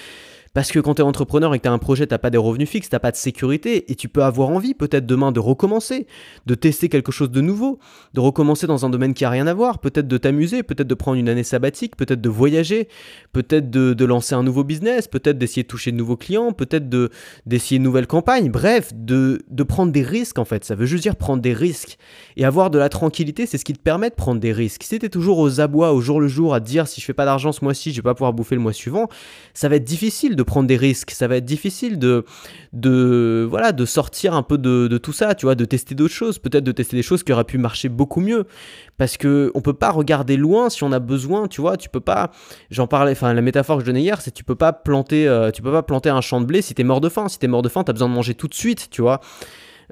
Parce 0.55 0.71
que 0.71 0.79
quand 0.79 0.95
tu 0.95 1.03
es 1.03 1.05
entrepreneur 1.05 1.53
et 1.53 1.59
que 1.59 1.65
tu 1.65 1.69
as 1.69 1.73
un 1.73 1.79
projet, 1.79 2.07
tu 2.07 2.17
pas 2.17 2.31
des 2.31 2.39
revenus 2.39 2.69
fixes, 2.69 2.89
tu 2.89 2.97
pas 2.97 3.11
de 3.11 3.17
sécurité 3.17 3.91
et 3.91 3.97
tu 3.97 4.09
peux 4.09 4.23
avoir 4.23 4.51
envie 4.51 4.73
peut-être 4.73 5.05
demain 5.05 5.33
de 5.33 5.41
recommencer, 5.41 6.07
de 6.47 6.55
tester 6.55 6.89
quelque 6.89 7.11
chose 7.11 7.33
de 7.33 7.41
nouveau, 7.41 7.81
de 8.15 8.21
recommencer 8.21 8.69
dans 8.69 8.87
un 8.87 8.91
domaine 8.91 9.15
qui 9.15 9.25
a 9.25 9.31
rien 9.31 9.49
à 9.49 9.55
voir, 9.55 9.81
peut-être 9.81 10.07
de 10.07 10.17
t'amuser, 10.17 10.63
peut-être 10.63 10.87
de 10.87 10.95
prendre 10.95 11.19
une 11.19 11.29
année 11.29 11.43
sabbatique, 11.43 11.97
peut-être 11.97 12.21
de 12.21 12.29
voyager, 12.29 12.89
peut-être 13.33 13.69
de, 13.69 14.05
lancer 14.05 14.35
un 14.37 14.45
nouveau 14.45 14.63
business, 14.63 15.09
peut-être 15.09 15.39
d'essayer 15.39 15.65
de 15.65 15.69
toucher 15.69 15.91
de 15.91 15.97
nouveaux 15.97 16.17
clients, 16.17 16.53
peut-être 16.53 16.89
de, 16.89 17.11
d'essayer 17.47 17.79
une 17.79 17.83
nouvelle 17.83 18.07
campagne, 18.07 18.51
bref, 18.51 18.93
de, 18.95 19.43
prendre 19.67 19.91
des 19.91 20.03
risques 20.03 20.39
en 20.39 20.45
fait. 20.45 20.65
Ça 20.65 20.77
veut 20.77 20.87
juste 20.87 21.03
dire 21.03 21.17
prendre 21.17 21.43
des 21.43 21.53
risques. 21.53 21.99
Et 22.37 22.45
avoir 22.45 22.71
de 22.71 22.79
la 22.79 22.89
tranquillité, 22.89 23.47
c'est 23.47 23.59
ce 23.59 23.65
qui 23.65 23.73
te 23.73 23.81
permet 23.81 24.11
de 24.11 24.15
prendre 24.15 24.41
des 24.41 24.53
risques. 24.53 24.85
Si 24.85 24.99
tu 25.01 25.11
toujours 25.11 25.39
aux 25.39 25.61
abois, 25.61 25.93
au 25.93 26.01
jour 26.01 26.21
le 26.21 26.29
jour, 26.29 26.55
à 26.55 26.61
dire 26.61 26.87
si 26.87 27.01
je 27.01 27.07
fais 27.07 27.13
pas 27.13 27.25
d'argent 27.25 27.51
ce 27.51 27.65
mois-ci, 27.65 27.91
je 27.91 27.97
vais 27.97 28.03
pas 28.03 28.15
pouvoir 28.15 28.33
bouffer 28.35 28.55
le 28.55 28.61
mois 28.61 28.73
suivant, 28.73 29.09
ça 29.53 29.69
va 29.69 29.77
être 29.77 29.85
difficile 29.85 30.37
de 30.37 30.44
prendre 30.45 30.67
des 30.67 30.77
risques. 30.77 31.11
Ça 31.11 31.29
va 31.29 31.37
être 31.37 31.45
difficile 31.45 31.99
de, 31.99 32.25
de, 32.73 33.47
voilà, 33.49 33.73
de 33.73 33.85
sortir 33.85 34.35
un 34.35 34.43
peu 34.43 34.59
de, 34.59 34.99
tout 34.99 35.13
ça, 35.13 35.35
tu 35.35 35.47
vois, 35.47 35.55
de 35.55 35.65
tester 35.65 35.95
d'autres 35.95 36.15
choses, 36.15 36.39
peut-être 36.39 36.65
de 36.65 36.73
tester 36.73 36.97
des 36.97 37.03
choses 37.03 37.23
qui 37.23 37.33
auraient 37.33 37.45
pu 37.45 37.59
marcher 37.59 37.89
beaucoup 37.89 38.21
mieux. 38.21 38.47
Parce 38.97 39.17
que 39.17 39.51
on 39.55 39.61
peut 39.61 39.75
pas 39.75 39.91
regarder 39.91 40.37
loin 40.37 40.71
si 40.71 40.85
on 40.85 40.93
a 40.93 41.01
besoin, 41.01 41.49
tu 41.49 41.61
vois, 41.61 41.77
tu 41.77 41.89
peux 41.89 42.01
pas, 42.01 42.31
j'en 42.71 42.87
parlais, 42.87 43.13
enfin 43.13 43.35
la 43.35 43.43
métaphore 43.43 43.77
que 43.79 43.83
je 43.83 43.87
donnais 43.87 44.03
hier, 44.03 44.21
c'est 44.21 44.31
tu 44.31 44.45
peux 44.45 44.55
pas 44.55 44.73
planter, 44.73 45.27
euh, 45.27 45.51
tu 45.51 45.63
peux 45.63 45.73
pas 45.73 45.83
planter 45.83 46.11
un 46.11 46.21
champ 46.21 46.41
de 46.41 46.47
blé 46.47 46.63
si 46.63 46.75
tu 46.75 46.83
es 46.83 46.85
mort 46.85 47.01
de 47.01 47.09
faim. 47.09 47.29
Si 47.29 47.39
tu 47.39 47.47
es 47.47 47.49
mort 47.49 47.63
de 47.63 47.69
faim, 47.69 47.85
tu 47.85 47.91
as 47.91 47.93
besoin 47.93 48.09
de 48.09 48.15
manger 48.15 48.35
tout 48.35 48.49
de 48.49 48.55
suite, 48.55 48.89
tu 48.91 49.03
vois. 49.03 49.21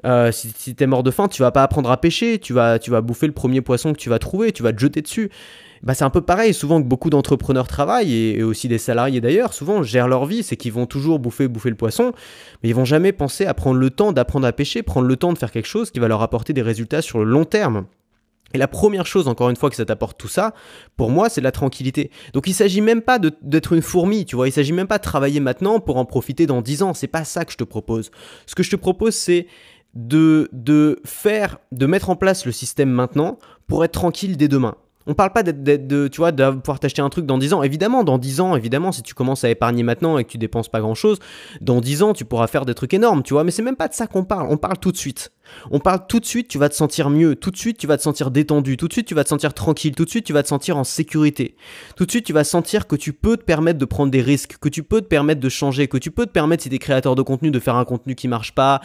Euh, 0.05 0.31
si, 0.31 0.53
si 0.57 0.75
es 0.79 0.87
mort 0.87 1.03
de 1.03 1.11
faim, 1.11 1.27
tu 1.27 1.41
vas 1.41 1.51
pas 1.51 1.63
apprendre 1.63 1.91
à 1.91 1.97
pêcher, 1.99 2.39
tu 2.39 2.53
vas, 2.53 2.79
tu 2.79 2.91
vas 2.91 3.01
bouffer 3.01 3.27
le 3.27 3.33
premier 3.33 3.61
poisson 3.61 3.93
que 3.93 3.99
tu 3.99 4.09
vas 4.09 4.19
trouver, 4.19 4.51
tu 4.51 4.63
vas 4.63 4.73
te 4.73 4.79
jeter 4.79 5.01
dessus 5.01 5.29
bah, 5.83 5.93
c'est 5.93 6.05
un 6.05 6.09
peu 6.09 6.21
pareil. 6.21 6.53
Souvent 6.53 6.81
que 6.81 6.87
beaucoup 6.87 7.09
d'entrepreneurs 7.09 7.67
travaillent, 7.67 8.13
et, 8.13 8.43
aussi 8.43 8.67
des 8.67 8.77
salariés 8.77 9.21
d'ailleurs, 9.21 9.53
souvent 9.53 9.83
gèrent 9.83 10.07
leur 10.07 10.25
vie, 10.25 10.41
c'est 10.41 10.55
qu'ils 10.55 10.71
vont 10.71 10.85
toujours 10.85 11.19
bouffer, 11.19 11.47
bouffer 11.47 11.69
le 11.69 11.75
poisson, 11.75 12.13
mais 12.63 12.69
ils 12.69 12.75
vont 12.75 12.85
jamais 12.85 13.11
penser 13.11 13.45
à 13.45 13.53
prendre 13.53 13.79
le 13.79 13.89
temps 13.89 14.13
d'apprendre 14.13 14.47
à 14.47 14.53
pêcher, 14.53 14.81
prendre 14.81 15.07
le 15.07 15.17
temps 15.17 15.33
de 15.33 15.37
faire 15.37 15.51
quelque 15.51 15.67
chose 15.67 15.91
qui 15.91 15.99
va 15.99 16.07
leur 16.07 16.21
apporter 16.21 16.53
des 16.53 16.61
résultats 16.61 17.01
sur 17.01 17.19
le 17.19 17.25
long 17.25 17.45
terme. 17.45 17.85
Et 18.55 18.59
la 18.59 18.67
première 18.67 19.07
chose, 19.07 19.27
encore 19.27 19.49
une 19.49 19.55
fois, 19.55 19.71
que 19.71 19.75
ça 19.75 19.83
t'apporte 19.83 20.17
tout 20.17 20.27
ça, 20.27 20.53
pour 20.95 21.09
moi, 21.09 21.27
c'est 21.27 21.41
la 21.41 21.51
tranquillité. 21.51 22.11
Donc 22.33 22.47
il 22.47 22.53
s'agit 22.53 22.81
même 22.81 23.01
pas 23.01 23.17
d'être 23.19 23.73
une 23.73 23.81
fourmi, 23.81 24.25
tu 24.25 24.35
vois, 24.35 24.47
il 24.47 24.51
s'agit 24.51 24.73
même 24.73 24.87
pas 24.87 24.99
de 24.99 25.03
travailler 25.03 25.39
maintenant 25.39 25.79
pour 25.79 25.97
en 25.97 26.05
profiter 26.05 26.45
dans 26.45 26.61
10 26.61 26.83
ans, 26.83 26.93
c'est 26.93 27.07
pas 27.07 27.25
ça 27.25 27.45
que 27.45 27.51
je 27.51 27.57
te 27.57 27.63
propose. 27.63 28.11
Ce 28.45 28.53
que 28.53 28.61
je 28.61 28.69
te 28.69 28.75
propose, 28.75 29.15
c'est 29.15 29.47
de, 29.93 30.49
de 30.51 30.99
faire, 31.05 31.59
de 31.71 31.85
mettre 31.85 32.09
en 32.09 32.15
place 32.15 32.45
le 32.45 32.51
système 32.51 32.89
maintenant 32.89 33.37
pour 33.67 33.83
être 33.85 33.91
tranquille 33.91 34.37
dès 34.37 34.47
demain. 34.47 34.75
On 35.05 35.15
parle 35.15 35.33
pas 35.33 35.43
d'être, 35.43 35.63
de, 35.63 36.07
tu 36.07 36.17
vois, 36.17 36.31
de 36.31 36.51
pouvoir 36.51 36.79
t'acheter 36.79 37.01
un 37.01 37.09
truc 37.09 37.25
dans 37.25 37.37
10 37.37 37.53
ans. 37.53 37.63
Évidemment, 37.63 38.05
dans 38.05 38.17
10 38.17 38.39
ans, 38.39 38.55
évidemment, 38.55 38.93
si 38.93 39.01
tu 39.01 39.13
commences 39.13 39.43
à 39.43 39.49
épargner 39.49 39.83
maintenant 39.83 40.17
et 40.17 40.23
que 40.23 40.29
tu 40.29 40.37
dépenses 40.37 40.69
pas 40.69 40.79
grand 40.79 40.95
chose, 40.95 41.19
dans 41.59 41.81
10 41.81 42.03
ans, 42.03 42.13
tu 42.13 42.23
pourras 42.23 42.47
faire 42.47 42.65
des 42.65 42.73
trucs 42.73 42.93
énormes, 42.93 43.21
tu 43.21 43.33
vois. 43.33 43.43
Mais 43.43 43.51
c'est 43.51 43.63
même 43.63 43.75
pas 43.75 43.89
de 43.89 43.93
ça 43.93 44.07
qu'on 44.07 44.23
parle. 44.23 44.47
On 44.49 44.55
parle 44.55 44.77
tout 44.77 44.93
de 44.93 44.97
suite. 44.97 45.31
On 45.71 45.79
parle 45.79 46.05
tout 46.07 46.19
de 46.19 46.25
suite, 46.25 46.47
tu 46.47 46.57
vas 46.57 46.69
te 46.69 46.75
sentir 46.75 47.09
mieux, 47.09 47.35
tout 47.35 47.51
de 47.51 47.57
suite 47.57 47.77
tu 47.77 47.87
vas 47.87 47.97
te 47.97 48.01
sentir 48.01 48.31
détendu, 48.31 48.77
tout 48.77 48.87
de 48.87 48.93
suite 48.93 49.07
tu 49.07 49.15
vas 49.15 49.23
te 49.23 49.29
sentir 49.29 49.53
tranquille, 49.53 49.95
tout 49.95 50.05
de 50.05 50.09
suite 50.09 50.25
tu 50.25 50.33
vas 50.33 50.43
te 50.43 50.47
sentir 50.47 50.77
en 50.77 50.83
sécurité. 50.83 51.55
Tout 51.95 52.05
de 52.05 52.11
suite 52.11 52.25
tu 52.25 52.33
vas 52.33 52.43
sentir 52.43 52.87
que 52.87 52.95
tu 52.95 53.13
peux 53.13 53.37
te 53.37 53.43
permettre 53.43 53.79
de 53.79 53.85
prendre 53.85 54.11
des 54.11 54.21
risques, 54.21 54.57
que 54.59 54.69
tu 54.69 54.83
peux 54.83 55.01
te 55.01 55.07
permettre 55.07 55.41
de 55.41 55.49
changer, 55.49 55.87
que 55.87 55.97
tu 55.97 56.11
peux 56.11 56.25
te 56.25 56.31
permettre 56.31 56.63
si 56.63 56.69
tu 56.69 56.75
es 56.75 56.79
créateur 56.79 57.15
de 57.15 57.21
contenu 57.21 57.51
de 57.51 57.59
faire 57.59 57.75
un 57.75 57.85
contenu 57.85 58.15
qui 58.15 58.27
marche 58.27 58.53
pas, 58.53 58.81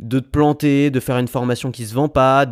de 0.00 0.18
te 0.18 0.28
planter, 0.28 0.90
de 0.90 1.00
faire 1.00 1.18
une 1.18 1.28
formation 1.28 1.70
qui 1.70 1.86
se 1.86 1.94
vend 1.94 2.08
pas, 2.08 2.46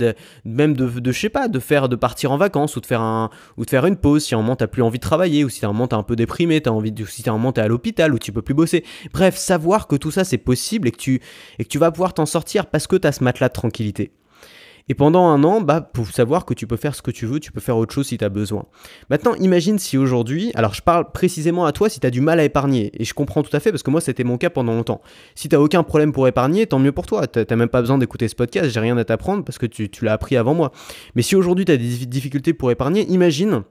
même 0.44 0.75
de, 0.75 0.90
je 1.06 1.18
sais 1.18 1.28
pas, 1.28 1.48
de 1.48 1.58
faire 1.58 1.88
de 1.88 1.96
partir 1.96 2.32
en 2.32 2.36
vacances 2.36 2.76
ou 2.76 2.80
de 2.80 2.86
faire 2.86 3.86
une 3.86 3.96
pause 3.96 4.25
si 4.25 4.34
à 4.34 4.38
un 4.38 4.42
moment 4.42 4.56
t'as 4.56 4.66
plus 4.66 4.82
envie 4.82 4.98
de 4.98 5.02
travailler 5.02 5.44
ou 5.44 5.48
si 5.48 5.64
à 5.64 5.68
un 5.68 5.72
moment 5.72 5.88
t'es 5.88 5.96
un 5.96 6.02
peu 6.02 6.16
déprimé, 6.16 6.60
t'as 6.60 6.70
envie 6.70 6.92
de, 6.92 7.04
si 7.04 7.28
à 7.28 7.32
un 7.32 7.36
moment 7.36 7.52
t'es 7.52 7.60
à 7.60 7.68
l'hôpital 7.68 8.12
ou 8.14 8.18
tu 8.18 8.32
peux 8.32 8.42
plus 8.42 8.54
bosser. 8.54 8.84
Bref, 9.12 9.36
savoir 9.36 9.86
que 9.86 9.96
tout 9.96 10.10
ça 10.10 10.25
c'est 10.25 10.38
possible 10.38 10.88
et 10.88 10.92
que 10.92 10.98
tu 10.98 11.20
et 11.58 11.64
que 11.64 11.68
tu 11.68 11.78
vas 11.78 11.90
pouvoir 11.90 12.14
t'en 12.14 12.26
sortir 12.26 12.66
parce 12.66 12.86
que 12.86 12.96
tu 12.96 13.06
as 13.06 13.12
ce 13.12 13.25
matelas 13.25 13.45
de 13.48 13.52
tranquillité. 13.52 14.12
Et 14.88 14.94
pendant 14.94 15.26
un 15.26 15.42
an, 15.42 15.60
bah, 15.60 15.80
pour 15.80 16.06
savoir 16.06 16.44
que 16.44 16.54
tu 16.54 16.68
peux 16.68 16.76
faire 16.76 16.94
ce 16.94 17.02
que 17.02 17.10
tu 17.10 17.26
veux, 17.26 17.40
tu 17.40 17.50
peux 17.50 17.60
faire 17.60 17.76
autre 17.76 17.92
chose 17.92 18.06
si 18.06 18.18
tu 18.18 18.24
as 18.24 18.28
besoin. 18.28 18.66
Maintenant, 19.10 19.34
imagine 19.34 19.78
si 19.80 19.98
aujourd'hui, 19.98 20.52
alors 20.54 20.74
je 20.74 20.82
parle 20.82 21.10
précisément 21.10 21.64
à 21.64 21.72
toi 21.72 21.88
si 21.88 21.98
tu 21.98 22.06
as 22.06 22.10
du 22.10 22.20
mal 22.20 22.38
à 22.38 22.44
épargner, 22.44 22.92
et 22.94 23.04
je 23.04 23.12
comprends 23.12 23.42
tout 23.42 23.54
à 23.56 23.58
fait 23.58 23.72
parce 23.72 23.82
que 23.82 23.90
moi 23.90 24.00
c'était 24.00 24.22
mon 24.22 24.38
cas 24.38 24.48
pendant 24.48 24.74
longtemps. 24.74 25.00
Si 25.34 25.48
tu 25.48 25.56
aucun 25.56 25.82
problème 25.82 26.12
pour 26.12 26.28
épargner, 26.28 26.66
tant 26.66 26.78
mieux 26.78 26.92
pour 26.92 27.06
toi, 27.06 27.26
tu 27.26 27.56
même 27.56 27.68
pas 27.68 27.80
besoin 27.80 27.98
d'écouter 27.98 28.28
ce 28.28 28.36
podcast, 28.36 28.70
j'ai 28.70 28.80
rien 28.80 28.96
à 28.96 29.04
t'apprendre 29.04 29.44
parce 29.44 29.58
que 29.58 29.66
tu, 29.66 29.90
tu 29.90 30.04
l'as 30.04 30.12
appris 30.12 30.36
avant 30.36 30.54
moi. 30.54 30.70
Mais 31.16 31.22
si 31.22 31.34
aujourd'hui 31.34 31.64
tu 31.64 31.72
as 31.72 31.76
des 31.76 32.06
difficultés 32.06 32.52
pour 32.52 32.70
épargner, 32.70 33.06
imagine, 33.08 33.62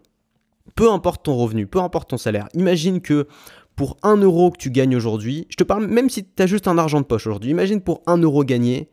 peu 0.76 0.92
importe 0.92 1.24
ton 1.24 1.38
revenu, 1.38 1.66
peu 1.66 1.80
importe 1.80 2.10
ton 2.10 2.18
salaire, 2.18 2.50
imagine 2.56 3.00
que 3.00 3.28
pour 3.78 3.98
1 4.04 4.18
euro 4.18 4.52
que 4.52 4.58
tu 4.58 4.70
gagnes 4.70 4.96
aujourd'hui, 4.98 5.48
je 5.50 5.56
te 5.56 5.64
parle 5.64 5.88
même 5.88 6.10
si 6.10 6.26
tu 6.26 6.44
as 6.44 6.48
juste 6.48 6.68
un 6.68 6.78
argent 6.78 7.00
de 7.00 7.06
poche 7.06 7.26
aujourd'hui, 7.28 7.52
imagine 7.52 7.80
pour 7.80 8.02
1 8.06 8.18
euro 8.18 8.44
gagné, 8.44 8.90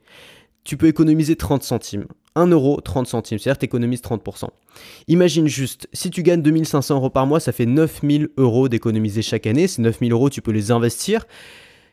tu 0.65 0.77
peux 0.77 0.87
économiser 0.87 1.37
30 1.37 1.63
centimes. 1.63 2.07
1 2.35 2.47
euro, 2.47 2.81
30 2.81 3.07
centimes, 3.07 3.39
c'est-à-dire 3.39 3.59
tu 3.59 3.65
économises 3.67 4.01
30%. 4.01 4.49
Imagine 5.09 5.49
juste, 5.49 5.89
si 5.93 6.11
tu 6.11 6.23
gagnes 6.23 6.41
2500 6.41 6.97
euros 6.97 7.11
par 7.11 7.27
mois, 7.27 7.41
ça 7.41 7.53
fait 7.53 7.67
9000 7.67 8.31
euros 8.39 8.69
d'économiser 8.69 9.21
chaque 9.21 9.47
année. 9.47 9.67
Ces 9.67 9.83
9000 9.83 10.13
euros, 10.13 10.31
tu 10.31 10.41
peux 10.41 10.53
les 10.53 10.71
investir. 10.71 11.27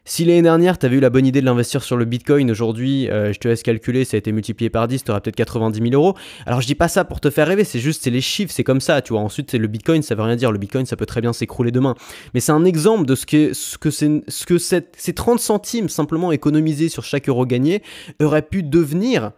Si 0.10 0.26
l'année 0.26 0.42
dernière, 0.42 0.80
tu 0.80 0.88
avais 0.88 0.96
eu 0.96 1.00
la 1.00 1.12
bonne 1.12 1.28
idée 1.28 1.40
de 1.40 1.46
l'investir 1.46 1.84
sur 1.84 1.96
le 1.96 2.04
Bitcoin, 2.04 2.50
aujourd'hui, 2.50 3.08
euh, 3.12 3.32
je 3.32 3.38
te 3.38 3.48
laisse 3.48 3.62
calculer, 3.62 4.06
ça 4.06 4.18
a 4.18 4.18
été 4.18 4.32
multiplié 4.32 4.72
par 4.72 4.88
10, 4.88 5.04
tu 5.04 5.12
auras 5.12 5.20
peut-être 5.20 5.36
90 5.36 5.80
000 5.80 5.94
euros. 5.94 6.18
Alors 6.48 6.62
je 6.62 6.66
dis 6.66 6.74
pas 6.74 6.88
ça 6.88 7.06
pour 7.06 7.22
te 7.22 7.30
faire 7.30 7.48
rêver, 7.48 7.64
c'est 7.64 7.78
juste, 7.78 8.02
c'est 8.02 8.10
les 8.10 8.20
chiffres, 8.20 8.52
c'est 8.52 8.64
comme 8.64 8.82
ça, 8.82 9.04
tu 9.04 9.14
vois. 9.14 9.22
Ensuite, 9.22 9.52
c'est 9.52 9.60
le 9.60 9.68
Bitcoin, 9.68 10.02
ça 10.02 10.16
veut 10.16 10.24
rien 10.24 10.36
dire. 10.36 10.52
Le 10.52 10.58
Bitcoin, 10.58 10.88
ça 10.88 10.96
peut 10.96 11.06
très 11.06 11.22
bien 11.22 11.32
s'écrouler 11.32 11.70
demain. 11.70 11.94
Mais 12.34 12.40
c'est 12.40 12.52
un 12.52 12.66
exemple 12.66 13.06
de 13.06 13.14
ce 13.14 13.28
que, 13.28 13.54
ce 13.54 13.78
que, 13.78 13.92
ce 13.92 14.46
que 14.48 14.58
ces 14.58 15.14
30 15.14 15.40
centimes 15.40 15.90
simplement 15.90 16.32
économisés 16.32 16.90
sur 16.90 17.04
chaque 17.04 17.30
euro 17.30 17.46
gagné 17.46 17.84
auraient 18.20 18.42
pu 18.42 18.64
devenir 18.64 19.32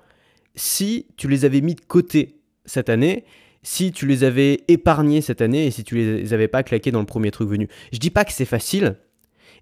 si 0.56 1.08
tu 1.18 1.28
les 1.28 1.44
avais 1.44 1.60
mis 1.60 1.76
de 1.76 1.82
côté 1.82 2.38
cette 2.64 2.88
année 2.88 3.26
si 3.64 3.92
tu 3.92 4.08
les 4.08 4.24
avais 4.24 4.62
épargnés 4.70 5.22
cette 5.22 5.42
année 5.42 5.68
et 5.68 5.72
si 5.72 5.84
tu 5.84 5.96
les 5.96 6.34
avais 6.34 6.48
pas 6.48 6.64
claqués 6.64 6.92
dans 6.92 7.02
le 7.02 7.06
premier 7.06 7.30
truc 7.30 7.48
venu. 7.48 7.68
Je 7.92 8.00
dis 8.00 8.10
pas 8.10 8.26
que 8.26 8.32
c'est 8.32 8.46
facile, 8.46 8.96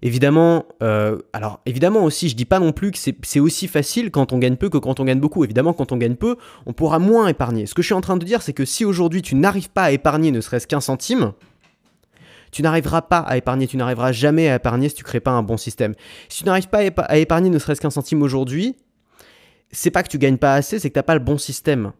Évidemment, 0.02 0.64
euh, 0.82 1.18
alors 1.34 1.60
évidemment 1.66 2.04
aussi, 2.04 2.30
je 2.30 2.36
dis 2.36 2.46
pas 2.46 2.58
non 2.58 2.72
plus 2.72 2.90
que 2.90 2.98
c'est 2.98 3.40
aussi 3.40 3.68
facile 3.68 4.10
quand 4.10 4.32
on 4.32 4.38
gagne 4.38 4.56
peu 4.56 4.70
que 4.70 4.78
quand 4.78 4.98
on 4.98 5.04
gagne 5.04 5.20
beaucoup. 5.20 5.44
Évidemment, 5.44 5.74
quand 5.74 5.92
on 5.92 5.98
gagne 5.98 6.16
peu, 6.16 6.36
on 6.64 6.72
pourra 6.72 6.98
moins 6.98 7.28
épargner. 7.28 7.66
Ce 7.66 7.74
que 7.74 7.82
je 7.82 7.86
suis 7.86 7.94
en 7.94 8.00
train 8.00 8.16
de 8.16 8.24
dire, 8.24 8.40
c'est 8.40 8.54
que 8.54 8.64
si 8.64 8.84
aujourd'hui 8.86 9.20
tu 9.20 9.34
n'arrives 9.34 9.70
pas 9.70 9.84
à 9.84 9.90
épargner 9.90 10.30
ne 10.30 10.40
serait-ce 10.40 10.66
qu'un 10.66 10.80
centime, 10.80 11.32
tu 12.50 12.62
n'arriveras 12.62 13.02
pas 13.02 13.18
à 13.18 13.36
épargner, 13.36 13.66
tu 13.66 13.76
n'arriveras 13.76 14.12
jamais 14.12 14.48
à 14.48 14.56
épargner 14.56 14.88
si 14.88 14.94
tu 14.94 15.04
crées 15.04 15.20
pas 15.20 15.32
un 15.32 15.42
bon 15.42 15.58
système. 15.58 15.94
Si 16.30 16.38
tu 16.38 16.44
n'arrives 16.46 16.68
pas 16.68 16.78
à 16.78 17.18
épargner 17.18 17.50
ne 17.50 17.58
serait-ce 17.58 17.80
qu'un 17.82 17.90
centime 17.90 18.22
aujourd'hui, 18.22 18.76
c'est 19.70 19.90
pas 19.90 20.02
que 20.02 20.08
tu 20.08 20.18
gagnes 20.18 20.38
pas 20.38 20.54
assez, 20.54 20.78
c'est 20.78 20.88
que 20.88 20.94
tu 20.94 20.98
n'as 20.98 21.04
pas 21.04 21.14
le 21.14 21.20
bon 21.20 21.36
système. 21.36 21.92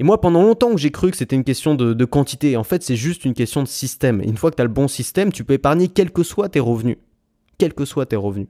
Et 0.00 0.02
moi, 0.02 0.20
pendant 0.20 0.42
longtemps 0.42 0.70
que 0.72 0.78
j'ai 0.78 0.90
cru 0.90 1.10
que 1.10 1.16
c'était 1.16 1.36
une 1.36 1.44
question 1.44 1.74
de, 1.74 2.04
quantité, 2.06 2.56
en 2.56 2.64
fait, 2.64 2.82
c'est 2.82 2.96
juste 2.96 3.24
une 3.24 3.34
question 3.34 3.62
de 3.62 3.68
système. 3.68 4.20
Une 4.22 4.36
fois 4.36 4.50
que 4.50 4.56
tu 4.56 4.62
as 4.62 4.64
le 4.64 4.72
bon 4.72 4.88
système, 4.88 5.30
tu 5.30 5.44
peux 5.44 5.54
épargner 5.54 5.88
quels 5.88 6.10
que 6.10 6.22
soient 6.22 6.48
tes 6.48 6.60
revenus 6.60 6.96
quels 7.60 7.74
que 7.74 7.84
soient 7.84 8.06
tes 8.06 8.16
revenus. 8.16 8.48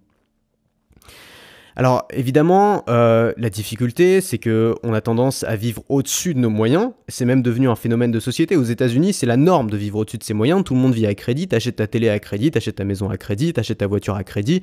Alors 1.76 2.06
évidemment, 2.12 2.84
euh, 2.88 3.32
la 3.36 3.50
difficulté, 3.50 4.20
c'est 4.20 4.38
que 4.38 4.74
on 4.82 4.92
a 4.92 5.00
tendance 5.00 5.44
à 5.44 5.56
vivre 5.56 5.82
au-dessus 5.88 6.34
de 6.34 6.38
nos 6.38 6.50
moyens. 6.50 6.90
C'est 7.08 7.24
même 7.24 7.42
devenu 7.42 7.68
un 7.68 7.76
phénomène 7.76 8.10
de 8.10 8.20
société. 8.20 8.56
Aux 8.56 8.64
États-Unis, 8.64 9.12
c'est 9.12 9.26
la 9.26 9.36
norme 9.36 9.70
de 9.70 9.76
vivre 9.76 9.98
au-dessus 9.98 10.18
de 10.18 10.24
ses 10.24 10.34
moyens. 10.34 10.64
Tout 10.64 10.74
le 10.74 10.80
monde 10.80 10.94
vit 10.94 11.06
à 11.06 11.14
crédit. 11.14 11.48
T'achètes 11.48 11.76
ta 11.76 11.86
télé 11.86 12.08
à 12.08 12.18
crédit, 12.18 12.50
t'achètes 12.50 12.76
ta 12.76 12.84
maison 12.84 13.08
à 13.10 13.16
crédit, 13.16 13.52
t'achètes 13.52 13.78
ta 13.78 13.86
voiture 13.86 14.14
à 14.14 14.24
crédit. 14.24 14.62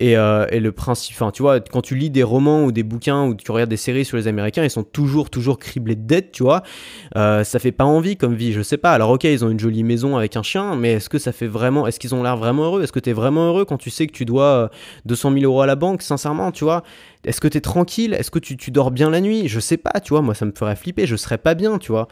Et, 0.00 0.16
euh, 0.16 0.46
le 0.50 0.72
principe, 0.72 1.14
enfin, 1.14 1.30
tu 1.30 1.42
vois, 1.42 1.60
quand 1.60 1.82
tu 1.82 1.94
lis 1.94 2.10
des 2.10 2.22
romans 2.22 2.64
ou 2.64 2.72
des 2.72 2.82
bouquins 2.82 3.24
ou 3.26 3.34
tu 3.34 3.50
regardes 3.52 3.70
des 3.70 3.76
séries 3.76 4.04
sur 4.04 4.16
les 4.16 4.26
Américains, 4.26 4.64
ils 4.64 4.70
sont 4.70 4.82
toujours, 4.82 5.30
toujours 5.30 5.58
criblés 5.58 5.94
de 5.94 6.06
dettes, 6.06 6.32
tu 6.32 6.42
vois. 6.42 6.62
Euh, 7.16 7.44
ça 7.44 7.58
fait 7.58 7.72
pas 7.72 7.84
envie 7.84 8.16
comme 8.16 8.34
vie, 8.34 8.52
je 8.52 8.62
sais 8.62 8.76
pas. 8.76 8.92
Alors 8.92 9.10
ok, 9.10 9.24
ils 9.24 9.44
ont 9.44 9.50
une 9.50 9.60
jolie 9.60 9.84
maison 9.84 10.16
avec 10.16 10.36
un 10.36 10.42
chien, 10.42 10.74
mais 10.76 10.94
est-ce 10.94 11.08
que 11.08 11.18
ça 11.18 11.32
fait 11.32 11.46
vraiment, 11.46 11.86
est-ce 11.86 12.00
qu'ils 12.00 12.14
ont 12.14 12.22
l'air 12.22 12.36
vraiment 12.36 12.64
heureux? 12.64 12.82
Est-ce 12.82 12.92
que 12.92 13.00
t'es 13.00 13.12
vraiment 13.12 13.48
heureux 13.48 13.64
quand 13.64 13.78
tu 13.78 13.90
sais 13.90 14.06
que 14.06 14.12
tu 14.12 14.24
dois 14.24 14.70
200 15.06 15.32
000 15.32 15.44
euros 15.44 15.62
à 15.62 15.66
la 15.66 15.76
banque, 15.76 16.02
sincèrement, 16.02 16.37
tu 16.52 16.64
vois. 16.64 16.82
Est-ce 17.24 17.40
que 17.40 17.48
tu 17.48 17.58
es 17.58 17.60
tranquille? 17.60 18.14
Est-ce 18.14 18.30
que 18.30 18.38
tu, 18.38 18.70
dors 18.70 18.90
bien 18.90 19.10
la 19.10 19.20
nuit? 19.20 19.48
Je 19.48 19.60
sais 19.60 19.76
pas, 19.76 20.00
tu 20.00 20.10
vois, 20.10 20.22
moi 20.22 20.34
ça 20.34 20.46
me 20.46 20.52
ferait 20.52 20.76
flipper, 20.76 21.06
je 21.06 21.16
serais 21.16 21.38
pas 21.38 21.54
bien, 21.54 21.78
tu 21.78 21.92
vois. 21.92 22.08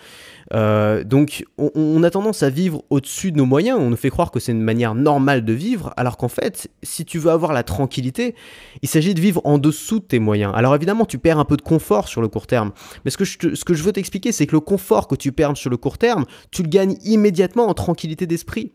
Euh, 0.52 1.04
donc 1.04 1.44
on, 1.58 2.02
a 2.02 2.10
tendance 2.10 2.42
à 2.42 2.50
vivre 2.50 2.82
au-dessus 2.90 3.32
de 3.32 3.36
nos 3.36 3.46
moyens, 3.46 3.78
on 3.80 3.90
nous 3.90 3.96
fait 3.96 4.10
croire 4.10 4.30
que 4.30 4.40
c'est 4.40 4.52
une 4.52 4.62
manière 4.62 4.94
normale 4.94 5.44
de 5.44 5.52
vivre, 5.52 5.92
alors 5.96 6.16
qu'en 6.16 6.28
fait, 6.28 6.68
si 6.82 7.04
tu 7.04 7.18
veux 7.18 7.30
avoir 7.30 7.52
la 7.52 7.62
tranquillité, 7.62 8.34
il 8.82 8.88
s'agit 8.88 9.14
de 9.14 9.20
vivre 9.20 9.40
en 9.44 9.58
dessous 9.58 10.00
de 10.00 10.04
tes 10.04 10.18
moyens. 10.18 10.52
Alors 10.54 10.74
évidemment, 10.74 11.04
tu 11.06 11.18
perds 11.18 11.38
un 11.38 11.44
peu 11.44 11.56
de 11.56 11.62
confort 11.62 12.08
sur 12.08 12.20
le 12.20 12.28
court 12.28 12.46
terme, 12.46 12.72
mais 13.04 13.10
ce 13.10 13.16
que 13.16 13.24
je, 13.24 13.54
ce 13.54 13.64
que 13.64 13.74
je 13.74 13.82
veux 13.82 13.92
t'expliquer, 13.92 14.32
c'est 14.32 14.46
que 14.46 14.56
le 14.56 14.60
confort 14.60 15.08
que 15.08 15.14
tu 15.14 15.32
perds 15.32 15.56
sur 15.56 15.70
le 15.70 15.76
court 15.76 15.98
terme, 15.98 16.24
tu 16.50 16.62
le 16.62 16.68
gagnes 16.68 16.96
immédiatement 17.04 17.68
en 17.68 17.74
tranquillité 17.74 18.26
d'esprit 18.26 18.72